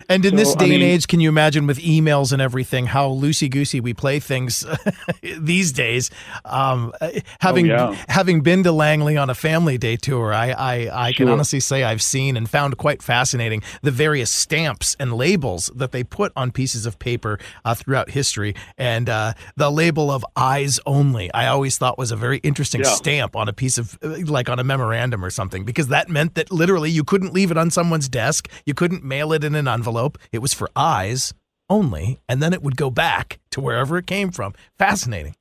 And 0.09 0.25
in 0.25 0.31
so, 0.31 0.37
this 0.37 0.55
day 0.55 0.65
I 0.65 0.69
mean, 0.69 0.81
and 0.81 0.83
age, 0.83 1.07
can 1.07 1.19
you 1.19 1.29
imagine 1.29 1.67
with 1.67 1.79
emails 1.79 2.33
and 2.33 2.41
everything 2.41 2.87
how 2.87 3.09
loosey 3.09 3.49
goosey 3.49 3.79
we 3.79 3.93
play 3.93 4.19
things 4.19 4.65
these 5.21 5.71
days? 5.71 6.11
Um, 6.45 6.93
having 7.39 7.71
oh, 7.71 7.91
yeah. 7.91 8.05
having 8.09 8.41
been 8.41 8.63
to 8.63 8.71
Langley 8.71 9.17
on 9.17 9.29
a 9.29 9.35
family 9.35 9.77
day 9.77 9.95
tour, 9.95 10.33
I 10.33 10.51
I, 10.51 11.07
I 11.07 11.11
sure. 11.11 11.25
can 11.25 11.33
honestly 11.33 11.59
say 11.59 11.83
I've 11.83 12.01
seen 12.01 12.35
and 12.37 12.49
found 12.49 12.77
quite 12.77 13.01
fascinating 13.01 13.61
the 13.81 13.91
various 13.91 14.31
stamps 14.31 14.95
and 14.99 15.13
labels 15.13 15.71
that 15.75 15.91
they 15.91 16.03
put 16.03 16.31
on 16.35 16.51
pieces 16.51 16.85
of 16.85 16.99
paper 16.99 17.39
uh, 17.63 17.73
throughout 17.73 18.09
history. 18.09 18.55
And 18.77 19.09
uh, 19.09 19.33
the 19.55 19.71
label 19.71 20.11
of 20.11 20.25
eyes 20.35 20.79
only, 20.85 21.33
I 21.33 21.47
always 21.47 21.77
thought 21.77 21.97
was 21.97 22.11
a 22.11 22.15
very 22.15 22.39
interesting 22.39 22.81
yeah. 22.81 22.89
stamp 22.89 23.35
on 23.35 23.47
a 23.47 23.53
piece 23.53 23.77
of 23.77 23.97
like 24.03 24.49
on 24.49 24.59
a 24.59 24.63
memorandum 24.63 25.23
or 25.23 25.29
something 25.29 25.63
because 25.63 25.87
that 25.87 26.09
meant 26.09 26.35
that 26.35 26.51
literally 26.51 26.91
you 26.91 27.03
couldn't 27.03 27.33
leave 27.33 27.51
it 27.51 27.57
on 27.57 27.71
someone's 27.71 28.09
desk, 28.09 28.49
you 28.65 28.73
couldn't 28.73 29.03
mail 29.03 29.31
it 29.33 29.43
in 29.43 29.55
an 29.55 29.67
envelope 29.67 29.92
It 30.31 30.39
was 30.39 30.53
for 30.53 30.69
eyes 30.75 31.33
only, 31.69 32.19
and 32.27 32.41
then 32.41 32.53
it 32.53 32.61
would 32.61 32.77
go 32.77 32.89
back 32.89 33.39
to 33.51 33.61
wherever 33.61 33.97
it 33.97 34.07
came 34.07 34.31
from. 34.31 34.53
Fascinating. 34.77 35.35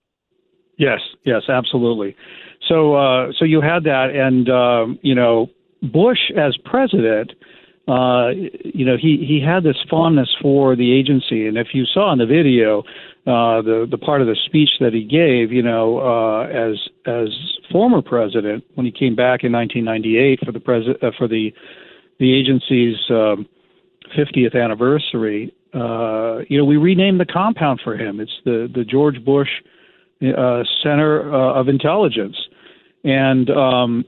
Yes, 0.78 1.00
yes, 1.24 1.42
absolutely. 1.48 2.16
So, 2.68 2.94
uh, 2.94 3.32
so 3.38 3.44
you 3.44 3.60
had 3.60 3.84
that, 3.84 4.10
and 4.14 4.48
um, 4.48 4.98
you 5.02 5.14
know, 5.14 5.48
Bush 5.82 6.30
as 6.36 6.56
president, 6.64 7.32
uh, 7.88 8.30
you 8.64 8.86
know, 8.86 8.96
he 8.96 9.24
he 9.26 9.40
had 9.44 9.64
this 9.64 9.76
fondness 9.90 10.28
for 10.40 10.76
the 10.76 10.92
agency, 10.92 11.46
and 11.46 11.58
if 11.58 11.68
you 11.74 11.84
saw 11.84 12.12
in 12.12 12.18
the 12.18 12.26
video, 12.26 12.80
uh, 13.26 13.60
the 13.62 13.86
the 13.90 13.98
part 13.98 14.20
of 14.20 14.28
the 14.28 14.36
speech 14.46 14.70
that 14.80 14.92
he 14.92 15.04
gave, 15.04 15.52
you 15.52 15.62
know, 15.62 15.98
uh, 15.98 16.46
as 16.46 16.78
as 17.06 17.28
former 17.72 18.00
president 18.00 18.64
when 18.74 18.86
he 18.86 18.92
came 18.92 19.16
back 19.16 19.42
in 19.42 19.52
1998 19.52 20.40
for 20.44 20.52
the 20.52 20.60
president 20.60 21.02
uh, 21.02 21.10
for 21.18 21.26
the 21.26 21.52
the 22.20 22.32
agency's 22.32 22.96
um, 23.10 23.48
50th 24.16 24.54
anniversary, 24.54 25.54
uh, 25.74 26.40
you 26.48 26.58
know, 26.58 26.64
we 26.64 26.76
renamed 26.76 27.20
the 27.20 27.26
compound 27.26 27.80
for 27.82 27.96
him. 27.96 28.20
It's 28.20 28.32
the 28.44 28.70
the 28.72 28.84
George 28.84 29.24
Bush 29.24 29.48
uh, 30.22 30.62
Center 30.82 31.34
uh, 31.34 31.54
of 31.54 31.68
Intelligence, 31.68 32.36
and 33.04 33.48
um, 33.50 34.04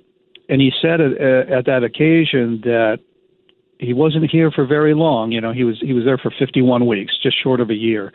and 0.49 0.61
he 0.61 0.71
said 0.83 1.01
at, 1.01 1.13
at 1.51 1.67
that 1.67 1.83
occasion 1.83 2.61
that 2.65 2.99
he 3.79 3.93
wasn't 3.93 4.31
here 4.31 4.51
for 4.51 4.67
very 4.67 4.95
long. 4.95 5.33
You 5.33 5.41
know, 5.41 5.53
he 5.53 5.65
was 5.65 5.79
he 5.81 5.93
was 5.93 6.05
there 6.05 6.19
for 6.19 6.33
51 6.39 6.87
weeks, 6.87 7.15
just 7.23 7.43
short 7.43 7.61
of 7.61 7.71
a 7.71 7.75
year. 7.75 8.13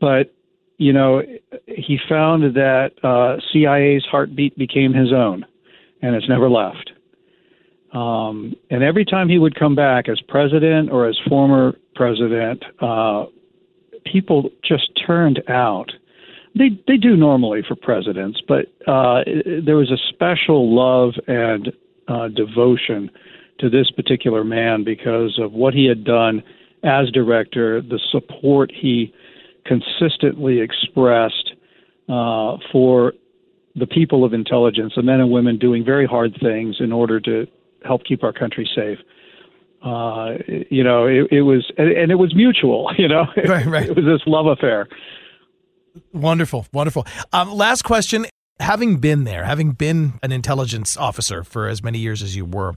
But 0.00 0.34
you 0.78 0.92
know, 0.92 1.22
he 1.66 1.98
found 2.08 2.56
that 2.56 2.90
uh, 3.02 3.40
CIA's 3.52 4.04
heartbeat 4.10 4.58
became 4.58 4.92
his 4.92 5.12
own, 5.12 5.46
and 6.02 6.16
it's 6.16 6.28
never 6.28 6.50
left. 6.50 6.90
Um, 7.94 8.54
and 8.70 8.82
every 8.82 9.04
time 9.04 9.28
he 9.28 9.38
would 9.38 9.54
come 9.54 9.74
back 9.74 10.08
as 10.08 10.20
president 10.28 10.90
or 10.90 11.08
as 11.08 11.16
former 11.28 11.76
president, 11.94 12.64
uh, 12.80 13.26
people 14.04 14.50
just 14.64 14.90
turned 15.06 15.42
out. 15.48 15.90
They 16.56 16.70
they 16.86 16.96
do 16.96 17.16
normally 17.16 17.62
for 17.66 17.74
presidents, 17.76 18.40
but 18.46 18.66
uh, 18.86 19.22
there 19.64 19.76
was 19.76 19.90
a 19.90 19.98
special 20.12 20.74
love 20.74 21.14
and 21.26 21.72
uh, 22.08 22.28
devotion 22.28 23.10
to 23.60 23.70
this 23.70 23.90
particular 23.90 24.44
man 24.44 24.84
because 24.84 25.38
of 25.40 25.52
what 25.52 25.74
he 25.74 25.86
had 25.86 26.04
done 26.04 26.42
as 26.82 27.10
director, 27.10 27.80
the 27.80 28.00
support 28.10 28.70
he 28.72 29.12
consistently 29.64 30.60
expressed 30.60 31.52
uh, 32.08 32.56
for 32.70 33.14
the 33.76 33.86
people 33.86 34.24
of 34.24 34.32
intelligence, 34.32 34.92
the 34.94 35.02
men 35.02 35.20
and 35.20 35.30
women 35.30 35.58
doing 35.58 35.84
very 35.84 36.06
hard 36.06 36.36
things 36.40 36.76
in 36.80 36.92
order 36.92 37.18
to 37.20 37.46
help 37.84 38.04
keep 38.04 38.24
our 38.24 38.32
country 38.32 38.68
safe. 38.74 38.98
Uh, 39.82 40.38
you 40.70 40.82
know, 40.82 41.06
it, 41.06 41.30
it 41.30 41.42
was, 41.42 41.70
and 41.76 42.10
it 42.10 42.16
was 42.16 42.34
mutual. 42.34 42.90
You 42.98 43.08
know, 43.08 43.26
right, 43.36 43.66
right. 43.66 43.88
it 43.88 43.96
was 43.96 44.04
this 44.04 44.22
love 44.26 44.46
affair. 44.46 44.88
Wonderful, 46.12 46.66
wonderful. 46.72 47.06
Um, 47.32 47.52
last 47.52 47.82
question: 47.82 48.26
Having 48.60 48.98
been 48.98 49.24
there, 49.24 49.44
having 49.44 49.72
been 49.72 50.14
an 50.22 50.32
intelligence 50.32 50.96
officer 50.96 51.44
for 51.44 51.68
as 51.68 51.82
many 51.82 51.98
years 51.98 52.22
as 52.22 52.34
you 52.34 52.44
were, 52.44 52.74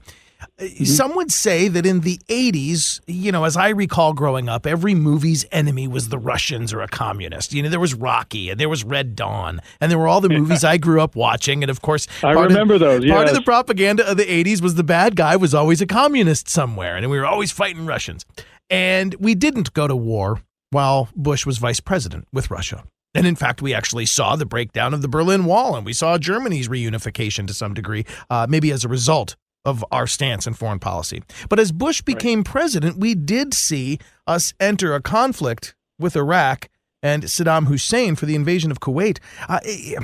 Mm-hmm. 0.60 0.84
Some 0.84 1.16
would 1.16 1.32
say 1.32 1.66
that 1.68 1.84
in 1.84 2.00
the 2.00 2.18
80s, 2.28 3.00
you 3.06 3.32
know, 3.32 3.44
as 3.44 3.56
I 3.56 3.70
recall 3.70 4.12
growing 4.12 4.48
up, 4.48 4.66
every 4.66 4.94
movie's 4.94 5.44
enemy 5.50 5.88
was 5.88 6.10
the 6.10 6.18
Russians 6.18 6.72
or 6.72 6.80
a 6.80 6.88
communist. 6.88 7.52
You 7.52 7.62
know, 7.62 7.68
there 7.68 7.80
was 7.80 7.94
Rocky 7.94 8.50
and 8.50 8.60
there 8.60 8.68
was 8.68 8.84
Red 8.84 9.16
Dawn 9.16 9.60
and 9.80 9.90
there 9.90 9.98
were 9.98 10.06
all 10.06 10.20
the 10.20 10.28
movies 10.28 10.62
I 10.62 10.76
grew 10.76 11.00
up 11.00 11.16
watching. 11.16 11.64
And 11.64 11.70
of 11.70 11.82
course, 11.82 12.06
I 12.22 12.32
remember 12.32 12.74
of, 12.74 12.80
those. 12.80 13.06
Part 13.06 13.28
of 13.28 13.34
the 13.34 13.42
propaganda 13.42 14.08
of 14.08 14.16
the 14.16 14.24
80s 14.24 14.62
was 14.62 14.76
the 14.76 14.84
bad 14.84 15.16
guy 15.16 15.34
was 15.36 15.54
always 15.54 15.80
a 15.80 15.86
communist 15.86 16.48
somewhere 16.48 16.96
and 16.96 17.10
we 17.10 17.18
were 17.18 17.26
always 17.26 17.50
fighting 17.50 17.86
Russians. 17.86 18.24
And 18.70 19.14
we 19.18 19.34
didn't 19.34 19.72
go 19.72 19.88
to 19.88 19.96
war 19.96 20.42
while 20.70 21.08
Bush 21.16 21.46
was 21.46 21.58
vice 21.58 21.80
president 21.80 22.28
with 22.32 22.50
Russia. 22.50 22.84
And 23.14 23.26
in 23.26 23.34
fact, 23.34 23.62
we 23.62 23.74
actually 23.74 24.06
saw 24.06 24.36
the 24.36 24.46
breakdown 24.46 24.94
of 24.94 25.02
the 25.02 25.08
Berlin 25.08 25.46
Wall 25.46 25.74
and 25.74 25.84
we 25.84 25.94
saw 25.94 26.18
Germany's 26.18 26.68
reunification 26.68 27.46
to 27.48 27.54
some 27.54 27.74
degree, 27.74 28.04
uh, 28.30 28.46
maybe 28.48 28.70
as 28.70 28.84
a 28.84 28.88
result 28.88 29.34
of 29.64 29.84
our 29.90 30.06
stance 30.06 30.46
in 30.46 30.54
foreign 30.54 30.78
policy. 30.78 31.22
But 31.48 31.58
as 31.58 31.72
Bush 31.72 32.00
became 32.02 32.40
right. 32.40 32.46
president, 32.46 32.98
we 32.98 33.14
did 33.14 33.54
see 33.54 33.98
us 34.26 34.54
enter 34.60 34.94
a 34.94 35.02
conflict 35.02 35.74
with 35.98 36.16
Iraq 36.16 36.68
and 37.02 37.24
Saddam 37.24 37.66
Hussein 37.66 38.16
for 38.16 38.26
the 38.26 38.34
invasion 38.34 38.70
of 38.70 38.80
Kuwait. 38.80 39.18
Uh, 39.48 39.60
it, 39.62 40.02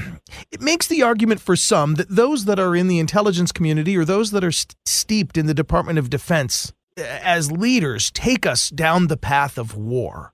it, 0.50 0.60
makes 0.60 0.86
the 0.86 1.02
argument 1.02 1.40
for 1.40 1.56
some 1.56 1.94
that 1.94 2.08
those 2.08 2.44
that 2.44 2.58
are 2.58 2.76
in 2.76 2.88
the 2.88 2.98
intelligence 2.98 3.52
community 3.52 3.96
or 3.96 4.04
those 4.04 4.30
that 4.30 4.44
are 4.44 4.52
st- 4.52 4.76
steeped 4.86 5.36
in 5.36 5.46
the 5.46 5.54
Department 5.54 5.98
of 5.98 6.10
Defense 6.10 6.72
as 6.96 7.50
leaders 7.50 8.10
take 8.12 8.46
us 8.46 8.70
down 8.70 9.08
the 9.08 9.16
path 9.16 9.58
of 9.58 9.76
war. 9.76 10.33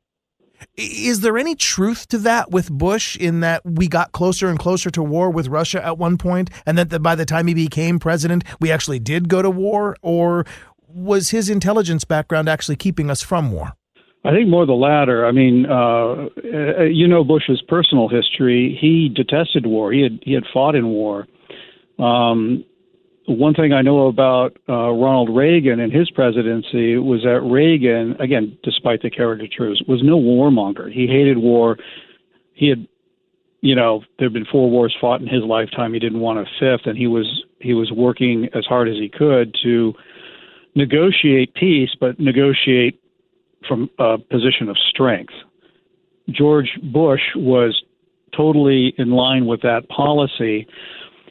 Is 0.76 1.20
there 1.20 1.38
any 1.38 1.54
truth 1.54 2.08
to 2.08 2.18
that 2.18 2.50
with 2.50 2.70
Bush 2.70 3.16
in 3.16 3.40
that 3.40 3.62
we 3.64 3.88
got 3.88 4.12
closer 4.12 4.48
and 4.48 4.58
closer 4.58 4.90
to 4.90 5.02
war 5.02 5.30
with 5.30 5.48
Russia 5.48 5.84
at 5.84 5.98
one 5.98 6.16
point, 6.16 6.50
and 6.66 6.78
that 6.78 7.02
by 7.02 7.14
the 7.14 7.26
time 7.26 7.46
he 7.46 7.54
became 7.54 7.98
president, 7.98 8.44
we 8.60 8.70
actually 8.70 8.98
did 8.98 9.28
go 9.28 9.42
to 9.42 9.50
war? 9.50 9.96
Or 10.02 10.44
was 10.86 11.30
his 11.30 11.48
intelligence 11.48 12.04
background 12.04 12.48
actually 12.48 12.76
keeping 12.76 13.10
us 13.10 13.22
from 13.22 13.52
war? 13.52 13.72
I 14.24 14.32
think 14.32 14.48
more 14.48 14.66
the 14.66 14.72
latter. 14.74 15.24
I 15.24 15.32
mean, 15.32 15.64
uh, 15.66 15.72
uh 15.72 16.82
you 16.82 17.08
know 17.08 17.24
Bush's 17.24 17.62
personal 17.66 18.08
history. 18.08 18.76
He 18.78 19.08
detested 19.08 19.66
war. 19.66 19.92
He 19.92 20.02
had 20.02 20.20
he 20.22 20.34
had 20.34 20.44
fought 20.52 20.74
in 20.74 20.88
war. 20.88 21.26
Um, 21.98 22.64
one 23.26 23.54
thing 23.54 23.72
I 23.72 23.82
know 23.82 24.08
about 24.08 24.56
uh, 24.68 24.90
Ronald 24.90 25.34
Reagan 25.34 25.80
and 25.80 25.92
his 25.92 26.10
presidency 26.10 26.96
was 26.96 27.22
that 27.22 27.40
Reagan, 27.40 28.16
again, 28.20 28.58
despite 28.62 29.02
the 29.02 29.10
caricatures, 29.10 29.82
was 29.86 30.00
no 30.02 30.18
warmonger. 30.18 30.92
He 30.92 31.06
hated 31.06 31.38
war. 31.38 31.76
He 32.54 32.68
had, 32.68 32.86
you 33.60 33.74
know, 33.74 34.02
there 34.18 34.26
had 34.26 34.32
been 34.32 34.46
four 34.50 34.70
wars 34.70 34.96
fought 35.00 35.20
in 35.20 35.26
his 35.26 35.42
lifetime. 35.44 35.92
He 35.92 35.98
didn't 35.98 36.20
want 36.20 36.38
a 36.38 36.44
fifth, 36.58 36.86
and 36.86 36.96
he 36.96 37.06
was 37.06 37.44
he 37.60 37.74
was 37.74 37.92
working 37.92 38.48
as 38.54 38.64
hard 38.64 38.88
as 38.88 38.96
he 38.96 39.08
could 39.08 39.54
to 39.62 39.92
negotiate 40.74 41.54
peace, 41.54 41.90
but 42.00 42.18
negotiate 42.18 43.00
from 43.68 43.90
a 43.98 44.16
position 44.16 44.68
of 44.68 44.76
strength. 44.88 45.34
George 46.30 46.70
Bush 46.92 47.20
was 47.36 47.82
totally 48.34 48.94
in 48.96 49.10
line 49.10 49.46
with 49.46 49.60
that 49.62 49.88
policy 49.88 50.66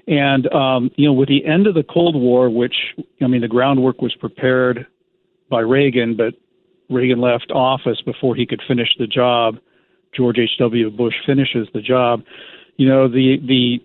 and 0.09 0.51
um, 0.51 0.89
you 0.95 1.07
know, 1.07 1.13
with 1.13 1.29
the 1.29 1.45
end 1.45 1.67
of 1.67 1.75
the 1.75 1.83
Cold 1.83 2.15
War, 2.15 2.49
which 2.49 2.73
I 3.21 3.27
mean, 3.27 3.41
the 3.41 3.47
groundwork 3.47 4.01
was 4.01 4.13
prepared 4.15 4.87
by 5.49 5.59
Reagan, 5.61 6.17
but 6.17 6.33
Reagan 6.89 7.21
left 7.21 7.51
office 7.51 8.01
before 8.03 8.35
he 8.35 8.47
could 8.47 8.61
finish 8.67 8.89
the 8.97 9.05
job. 9.05 9.57
George 10.15 10.39
H.W. 10.39 10.89
Bush 10.89 11.13
finishes 11.27 11.67
the 11.75 11.81
job. 11.81 12.23
You 12.77 12.89
know, 12.89 13.07
the 13.07 13.37
the 13.47 13.77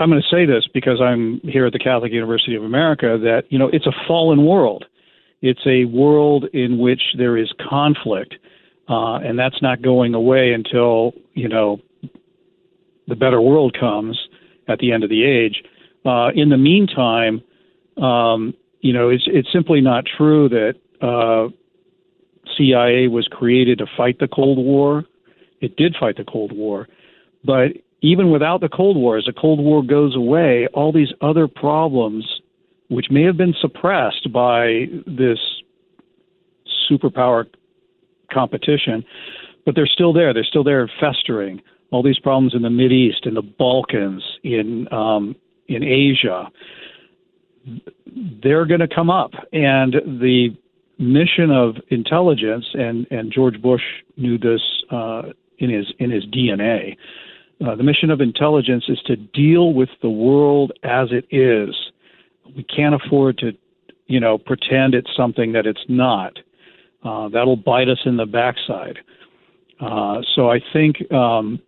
I'm 0.00 0.08
going 0.08 0.22
to 0.22 0.34
say 0.34 0.46
this 0.46 0.66
because 0.72 0.98
I'm 1.02 1.40
here 1.44 1.66
at 1.66 1.74
the 1.74 1.78
Catholic 1.78 2.10
University 2.10 2.56
of 2.56 2.64
America 2.64 3.18
that 3.22 3.42
you 3.50 3.58
know 3.58 3.68
it's 3.70 3.86
a 3.86 3.92
fallen 4.08 4.46
world. 4.46 4.86
It's 5.42 5.66
a 5.66 5.84
world 5.84 6.46
in 6.54 6.78
which 6.78 7.02
there 7.18 7.36
is 7.36 7.52
conflict, 7.68 8.34
uh, 8.88 9.16
and 9.16 9.38
that's 9.38 9.60
not 9.60 9.82
going 9.82 10.14
away 10.14 10.54
until 10.54 11.12
you 11.34 11.48
know 11.48 11.80
the 13.08 13.16
better 13.16 13.42
world 13.42 13.76
comes 13.78 14.18
at 14.70 14.78
the 14.78 14.92
end 14.92 15.04
of 15.04 15.10
the 15.10 15.24
age. 15.24 15.62
Uh, 16.04 16.30
in 16.34 16.48
the 16.48 16.56
meantime, 16.56 17.42
um, 18.02 18.54
you 18.80 18.92
know, 18.92 19.10
it's 19.10 19.24
it's 19.26 19.48
simply 19.52 19.80
not 19.80 20.04
true 20.16 20.48
that 20.48 20.74
uh, 21.02 21.48
CIA 22.56 23.08
was 23.08 23.28
created 23.30 23.78
to 23.78 23.86
fight 23.96 24.18
the 24.18 24.28
Cold 24.28 24.58
War. 24.58 25.04
It 25.60 25.76
did 25.76 25.94
fight 26.00 26.16
the 26.16 26.24
Cold 26.24 26.52
War, 26.52 26.88
but 27.44 27.72
even 28.00 28.30
without 28.30 28.62
the 28.62 28.68
Cold 28.68 28.96
War, 28.96 29.18
as 29.18 29.26
the 29.26 29.34
Cold 29.34 29.60
War 29.60 29.82
goes 29.82 30.16
away, 30.16 30.66
all 30.72 30.90
these 30.90 31.12
other 31.20 31.46
problems, 31.46 32.24
which 32.88 33.06
may 33.10 33.24
have 33.24 33.36
been 33.36 33.54
suppressed 33.60 34.32
by 34.32 34.86
this 35.06 35.38
superpower 36.90 37.44
competition, 38.32 39.04
but 39.66 39.74
they're 39.74 39.86
still 39.86 40.14
there. 40.14 40.32
They're 40.32 40.44
still 40.44 40.64
there 40.64 40.90
festering 40.98 41.60
all 41.90 42.02
these 42.02 42.18
problems 42.18 42.54
in 42.54 42.62
the 42.62 42.70
Mid 42.70 42.92
East, 42.92 43.26
in 43.26 43.34
the 43.34 43.42
Balkans, 43.42 44.22
in 44.42 44.92
um, 44.92 45.36
in 45.68 45.82
Asia, 45.84 46.50
they're 48.42 48.66
going 48.66 48.80
to 48.80 48.88
come 48.88 49.10
up, 49.10 49.32
and 49.52 49.94
the 50.20 50.56
mission 50.98 51.50
of 51.50 51.76
intelligence, 51.88 52.66
and 52.74 53.06
and 53.10 53.32
George 53.32 53.60
Bush 53.60 53.82
knew 54.16 54.38
this 54.38 54.60
uh, 54.90 55.22
in 55.58 55.70
his 55.70 55.86
in 55.98 56.10
his 56.10 56.24
DNA. 56.26 56.96
Uh, 57.64 57.74
the 57.74 57.82
mission 57.82 58.10
of 58.10 58.20
intelligence 58.20 58.84
is 58.88 58.98
to 59.06 59.16
deal 59.16 59.74
with 59.74 59.90
the 60.00 60.08
world 60.08 60.72
as 60.82 61.08
it 61.10 61.26
is. 61.30 61.74
We 62.56 62.64
can't 62.64 62.94
afford 62.94 63.36
to, 63.38 63.52
you 64.06 64.18
know, 64.18 64.38
pretend 64.38 64.94
it's 64.94 65.14
something 65.14 65.52
that 65.52 65.66
it's 65.66 65.84
not. 65.86 66.38
Uh, 67.04 67.28
that'll 67.28 67.56
bite 67.56 67.88
us 67.88 67.98
in 68.06 68.16
the 68.16 68.24
backside. 68.24 68.98
Uh, 69.78 70.20
so 70.34 70.50
I 70.50 70.60
think 70.72 71.10
um, 71.12 71.60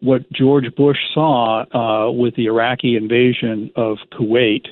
what 0.00 0.30
George 0.32 0.74
Bush 0.76 0.98
saw 1.14 1.64
uh, 1.72 2.10
with 2.10 2.34
the 2.36 2.46
Iraqi 2.46 2.96
invasion 2.96 3.70
of 3.76 3.98
Kuwait, 4.12 4.66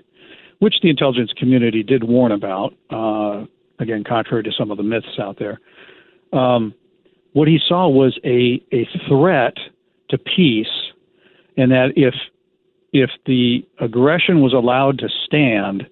which 0.58 0.74
the 0.82 0.90
intelligence 0.90 1.32
community 1.36 1.82
did 1.82 2.04
warn 2.04 2.32
about, 2.32 2.74
uh, 2.90 3.44
again, 3.78 4.04
contrary 4.04 4.42
to 4.42 4.52
some 4.56 4.70
of 4.70 4.76
the 4.76 4.82
myths 4.82 5.18
out 5.18 5.38
there. 5.38 5.60
Um, 6.32 6.74
what 7.32 7.48
he 7.48 7.58
saw 7.66 7.88
was 7.88 8.18
a, 8.24 8.62
a 8.72 8.86
threat 9.08 9.54
to 10.10 10.18
peace, 10.18 10.66
and 11.56 11.70
that 11.72 11.92
if 11.96 12.14
if 12.92 13.10
the 13.26 13.66
aggression 13.80 14.40
was 14.40 14.52
allowed 14.52 14.98
to 15.00 15.08
stand, 15.26 15.84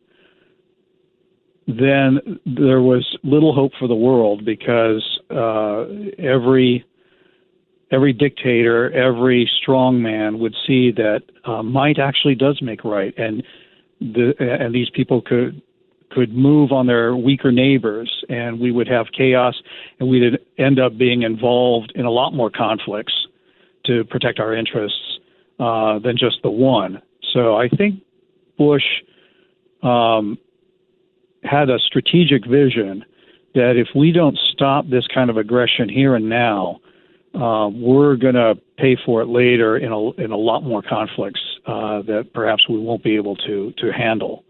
then 1.67 2.39
there 2.47 2.81
was 2.81 3.05
little 3.25 3.53
hope 3.53 3.73
for 3.77 3.89
the 3.89 3.95
world 3.95 4.45
because 4.45 5.03
uh, 5.31 5.83
every 6.19 6.85
every 7.93 8.13
dictator, 8.13 8.91
every 8.93 9.49
strongman 9.63 10.39
would 10.39 10.55
see 10.67 10.91
that 10.93 11.23
uh, 11.45 11.63
might 11.63 11.99
actually 11.99 12.35
does 12.35 12.61
make 12.63 12.83
right, 12.83 13.17
and 13.17 13.43
the 14.01 14.35
and 14.41 14.75
these 14.75 14.91
people 14.91 15.21
could 15.21 15.63
could 16.11 16.35
move 16.35 16.73
on 16.73 16.87
their 16.87 17.17
weaker 17.17 17.53
neighbors, 17.53 18.11
and 18.29 18.59
we 18.61 18.71
would 18.71 18.89
have 18.89 19.07
chaos, 19.17 19.55
and 19.99 20.09
we'd 20.09 20.39
end 20.59 20.79
up 20.79 20.99
being 20.99 21.23
involved 21.23 21.93
in 21.95 22.05
a 22.05 22.11
lot 22.11 22.35
more 22.35 22.51
conflicts 22.51 23.15
to 23.85 24.05
protect 24.05 24.39
our 24.39 24.55
interests 24.55 25.19
uh, 25.59 25.99
than 25.99 26.17
just 26.17 26.37
the 26.43 26.51
one. 26.51 27.01
So 27.33 27.57
I 27.57 27.69
think 27.69 28.03
Bush 28.59 28.85
um, 29.83 30.39
had 31.45 31.71
a 31.71 31.79
strategic 31.79 32.47
vision 32.47 33.05
that 33.55 33.77
if 33.77 33.89
we 33.95 34.13
don't 34.13 34.39
stop 34.53 34.89
this 34.89 35.07
kind 35.15 35.31
of 35.31 35.37
aggression 35.37 35.89
here 35.89 36.15
and 36.15 36.29
now, 36.29 36.81
uh, 37.35 37.69
we're 37.73 38.17
going 38.17 38.35
to 38.35 38.55
pay 38.77 38.97
for 39.07 39.23
it 39.23 39.27
later 39.27 39.77
in 39.77 39.93
a 39.93 40.11
in 40.13 40.33
a 40.33 40.37
lot 40.37 40.63
more 40.63 40.83
conflicts 40.83 41.41
uh, 41.67 42.03
that 42.03 42.31
perhaps 42.35 42.69
we 42.69 42.79
won't 42.79 43.03
be 43.03 43.17
able 43.17 43.37
to 43.37 43.73
to 43.79 43.93
handle. 43.93 44.45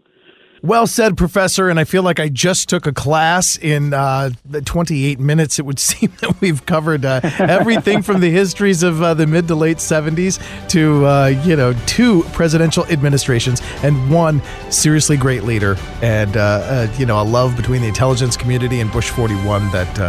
Well 0.63 0.87
said, 0.87 1.17
Professor. 1.17 1.67
And 1.67 1.77
I 1.77 1.83
feel 1.83 2.03
like 2.03 2.21
I 2.21 2.29
just 2.29 2.69
took 2.69 2.87
a 2.87 2.93
class 2.93 3.57
in 3.57 3.93
uh, 3.93 4.29
28 4.63 5.19
minutes. 5.19 5.59
It 5.59 5.65
would 5.65 5.77
seem 5.89 6.13
that 6.21 6.39
we've 6.39 6.65
covered 6.65 7.03
uh, 7.03 7.19
everything 7.37 8.01
from 8.01 8.21
the 8.21 8.31
histories 8.31 8.81
of 8.81 9.03
uh, 9.03 9.13
the 9.13 9.27
mid 9.27 9.49
to 9.49 9.55
late 9.55 9.77
70s 9.77 10.41
to, 10.69 11.05
uh, 11.05 11.25
you 11.43 11.57
know, 11.57 11.73
two 11.85 12.23
presidential 12.31 12.85
administrations 12.85 13.61
and 13.83 14.09
one 14.09 14.41
seriously 14.69 15.17
great 15.17 15.43
leader. 15.43 15.75
And, 16.01 16.37
uh, 16.37 16.39
uh, 16.39 16.95
you 16.97 17.05
know, 17.05 17.21
a 17.21 17.25
love 17.25 17.57
between 17.57 17.81
the 17.81 17.89
intelligence 17.89 18.37
community 18.37 18.79
and 18.79 18.89
Bush 18.89 19.09
41 19.09 19.69
that 19.71 19.99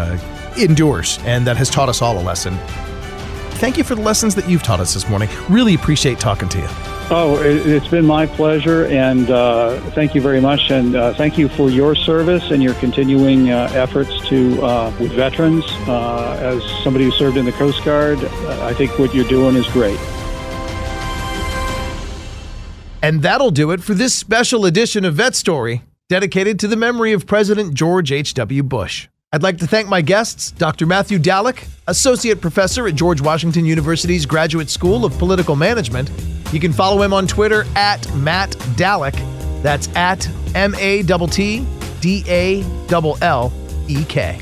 endures 0.59 1.19
and 1.25 1.47
that 1.47 1.57
has 1.57 1.71
taught 1.71 1.89
us 1.89 2.03
all 2.03 2.19
a 2.19 2.23
lesson. 2.23 2.57
Thank 3.59 3.79
you 3.79 3.85
for 3.85 3.95
the 3.95 4.03
lessons 4.03 4.35
that 4.35 4.49
you've 4.49 4.63
taught 4.63 4.81
us 4.81 4.95
this 4.95 5.09
morning. 5.09 5.29
Really 5.49 5.75
appreciate 5.75 6.19
talking 6.19 6.49
to 6.51 6.59
you. 6.59 6.69
Oh, 7.11 7.39
it's 7.43 7.87
been 7.87 8.07
my 8.07 8.27
pleasure, 8.27 8.87
and 8.87 9.31
uh, 9.31 9.79
thank 9.91 10.15
you 10.15 10.23
very 10.23 10.41
much. 10.41 10.71
And 10.71 10.97
uh, 10.97 11.13
thank 11.13 11.37
you 11.37 11.49
for 11.51 11.69
your 11.69 11.95
service 11.95 12.51
and 12.51 12.63
your 12.63 12.73
continuing 12.75 13.51
uh, 13.51 13.71
efforts 13.75 14.27
to 14.29 14.61
uh, 14.63 14.93
with 14.99 15.13
veterans. 15.13 15.65
Uh, 15.87 16.39
as 16.41 16.65
somebody 16.83 17.05
who 17.05 17.11
served 17.11 17.37
in 17.37 17.45
the 17.45 17.53
Coast 17.53 17.85
Guard, 17.85 18.19
I 18.19 18.73
think 18.73 18.99
what 18.99 19.15
you're 19.15 19.29
doing 19.29 19.55
is 19.55 19.67
great. 19.69 19.99
And 23.03 23.21
that'll 23.21 23.51
do 23.51 23.71
it 23.71 23.83
for 23.83 23.93
this 23.93 24.15
special 24.15 24.65
edition 24.65 25.05
of 25.05 25.15
Vet 25.15 25.35
Story. 25.35 25.83
dedicated 26.09 26.59
to 26.61 26.69
the 26.69 26.77
memory 26.77 27.13
of 27.13 27.27
President 27.27 27.75
George 27.75 28.13
H.W. 28.13 28.63
Bush. 28.63 29.09
I'd 29.35 29.43
like 29.43 29.59
to 29.59 29.67
thank 29.67 29.89
my 29.89 30.01
guests, 30.01 30.53
Dr. 30.53 30.87
Matthew 30.87 31.19
Dallek, 31.19 31.67
Associate 31.89 32.41
Professor 32.41 32.87
at 32.87 32.95
George 32.95 33.21
Washington 33.21 33.65
University's 33.65 34.27
Graduate 34.27 34.71
School 34.71 35.05
of 35.05 35.19
Political 35.19 35.57
Management. 35.57 36.09
You 36.53 36.61
can 36.61 36.73
follow 36.73 37.03
him 37.03 37.13
on 37.13 37.27
Twitter 37.27 37.65
at 37.75 38.09
Matt 38.15 38.51
Dallek. 38.77 39.17
That's 39.61 39.89
at 39.97 40.31
M 40.55 40.77
A 40.77 41.03
T 41.03 41.27
T 41.27 41.67
D 42.01 42.25
A 42.29 42.63
L 42.93 43.19
L 43.23 43.53
E 43.89 44.05
K. 44.05 44.39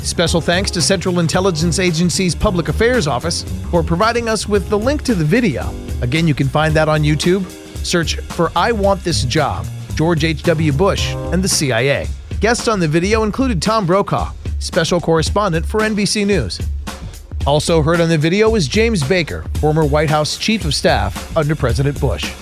Special 0.00 0.42
thanks 0.42 0.70
to 0.72 0.82
Central 0.82 1.18
Intelligence 1.18 1.78
Agency's 1.78 2.34
Public 2.34 2.68
Affairs 2.68 3.06
Office 3.06 3.42
for 3.70 3.82
providing 3.82 4.28
us 4.28 4.46
with 4.46 4.68
the 4.68 4.78
link 4.78 5.02
to 5.04 5.14
the 5.14 5.24
video. 5.24 5.74
Again, 6.02 6.28
you 6.28 6.34
can 6.34 6.48
find 6.48 6.74
that 6.74 6.90
on 6.90 7.04
YouTube. 7.04 7.46
Search 7.86 8.16
for 8.16 8.52
I 8.54 8.70
Want 8.70 9.02
This 9.02 9.24
Job, 9.24 9.66
George 9.94 10.24
H.W. 10.24 10.72
Bush, 10.72 11.14
and 11.14 11.42
the 11.42 11.48
CIA. 11.48 12.06
Guests 12.44 12.68
on 12.68 12.78
the 12.78 12.86
video 12.86 13.22
included 13.22 13.62
Tom 13.62 13.86
Brokaw, 13.86 14.30
special 14.58 15.00
correspondent 15.00 15.64
for 15.64 15.80
NBC 15.80 16.26
News. 16.26 16.60
Also 17.46 17.80
heard 17.80 18.02
on 18.02 18.10
the 18.10 18.18
video 18.18 18.50
was 18.50 18.68
James 18.68 19.02
Baker, 19.02 19.46
former 19.60 19.82
White 19.82 20.10
House 20.10 20.36
Chief 20.36 20.62
of 20.66 20.74
Staff 20.74 21.34
under 21.38 21.56
President 21.56 21.98
Bush. 21.98 22.34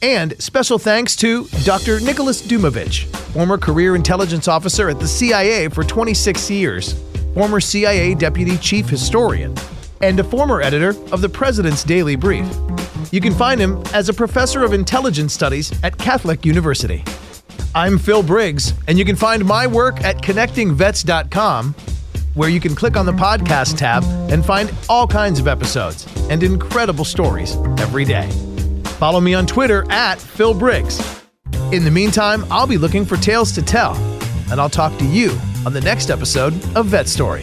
And 0.00 0.40
special 0.40 0.78
thanks 0.78 1.16
to 1.16 1.44
Dr. 1.64 2.00
Nicholas 2.00 2.40
Dujmovic, 2.40 3.14
former 3.34 3.58
career 3.58 3.94
intelligence 3.94 4.48
officer 4.48 4.88
at 4.88 4.98
the 4.98 5.06
CIA 5.06 5.68
for 5.68 5.84
26 5.84 6.50
years, 6.50 6.94
former 7.34 7.60
CIA 7.60 8.14
Deputy 8.14 8.56
Chief 8.56 8.88
Historian, 8.88 9.54
and 10.00 10.18
a 10.18 10.24
former 10.24 10.62
editor 10.62 10.94
of 11.12 11.20
the 11.20 11.28
President's 11.28 11.84
Daily 11.84 12.16
Brief. 12.16 12.48
You 13.12 13.20
can 13.20 13.34
find 13.34 13.60
him 13.60 13.82
as 13.92 14.08
a 14.08 14.14
professor 14.14 14.64
of 14.64 14.72
intelligence 14.72 15.34
studies 15.34 15.78
at 15.82 15.98
Catholic 15.98 16.46
University. 16.46 17.04
I'm 17.78 17.96
Phil 17.96 18.24
Briggs, 18.24 18.74
and 18.88 18.98
you 18.98 19.04
can 19.04 19.14
find 19.14 19.44
my 19.44 19.64
work 19.64 20.02
at 20.02 20.16
connectingvets.com, 20.16 21.76
where 22.34 22.48
you 22.48 22.58
can 22.58 22.74
click 22.74 22.96
on 22.96 23.06
the 23.06 23.12
podcast 23.12 23.78
tab 23.78 24.02
and 24.32 24.44
find 24.44 24.74
all 24.88 25.06
kinds 25.06 25.38
of 25.38 25.46
episodes 25.46 26.04
and 26.28 26.42
incredible 26.42 27.04
stories 27.04 27.54
every 27.78 28.04
day. 28.04 28.28
Follow 28.98 29.20
me 29.20 29.32
on 29.32 29.46
Twitter 29.46 29.88
at 29.92 30.20
Phil 30.20 30.54
Briggs. 30.54 31.22
In 31.70 31.84
the 31.84 31.90
meantime, 31.92 32.44
I'll 32.50 32.66
be 32.66 32.78
looking 32.78 33.04
for 33.04 33.16
tales 33.16 33.52
to 33.52 33.62
tell, 33.62 33.94
and 34.50 34.60
I'll 34.60 34.68
talk 34.68 34.98
to 34.98 35.04
you 35.04 35.38
on 35.64 35.72
the 35.72 35.80
next 35.80 36.10
episode 36.10 36.54
of 36.76 36.86
Vet 36.86 37.06
Story. 37.06 37.42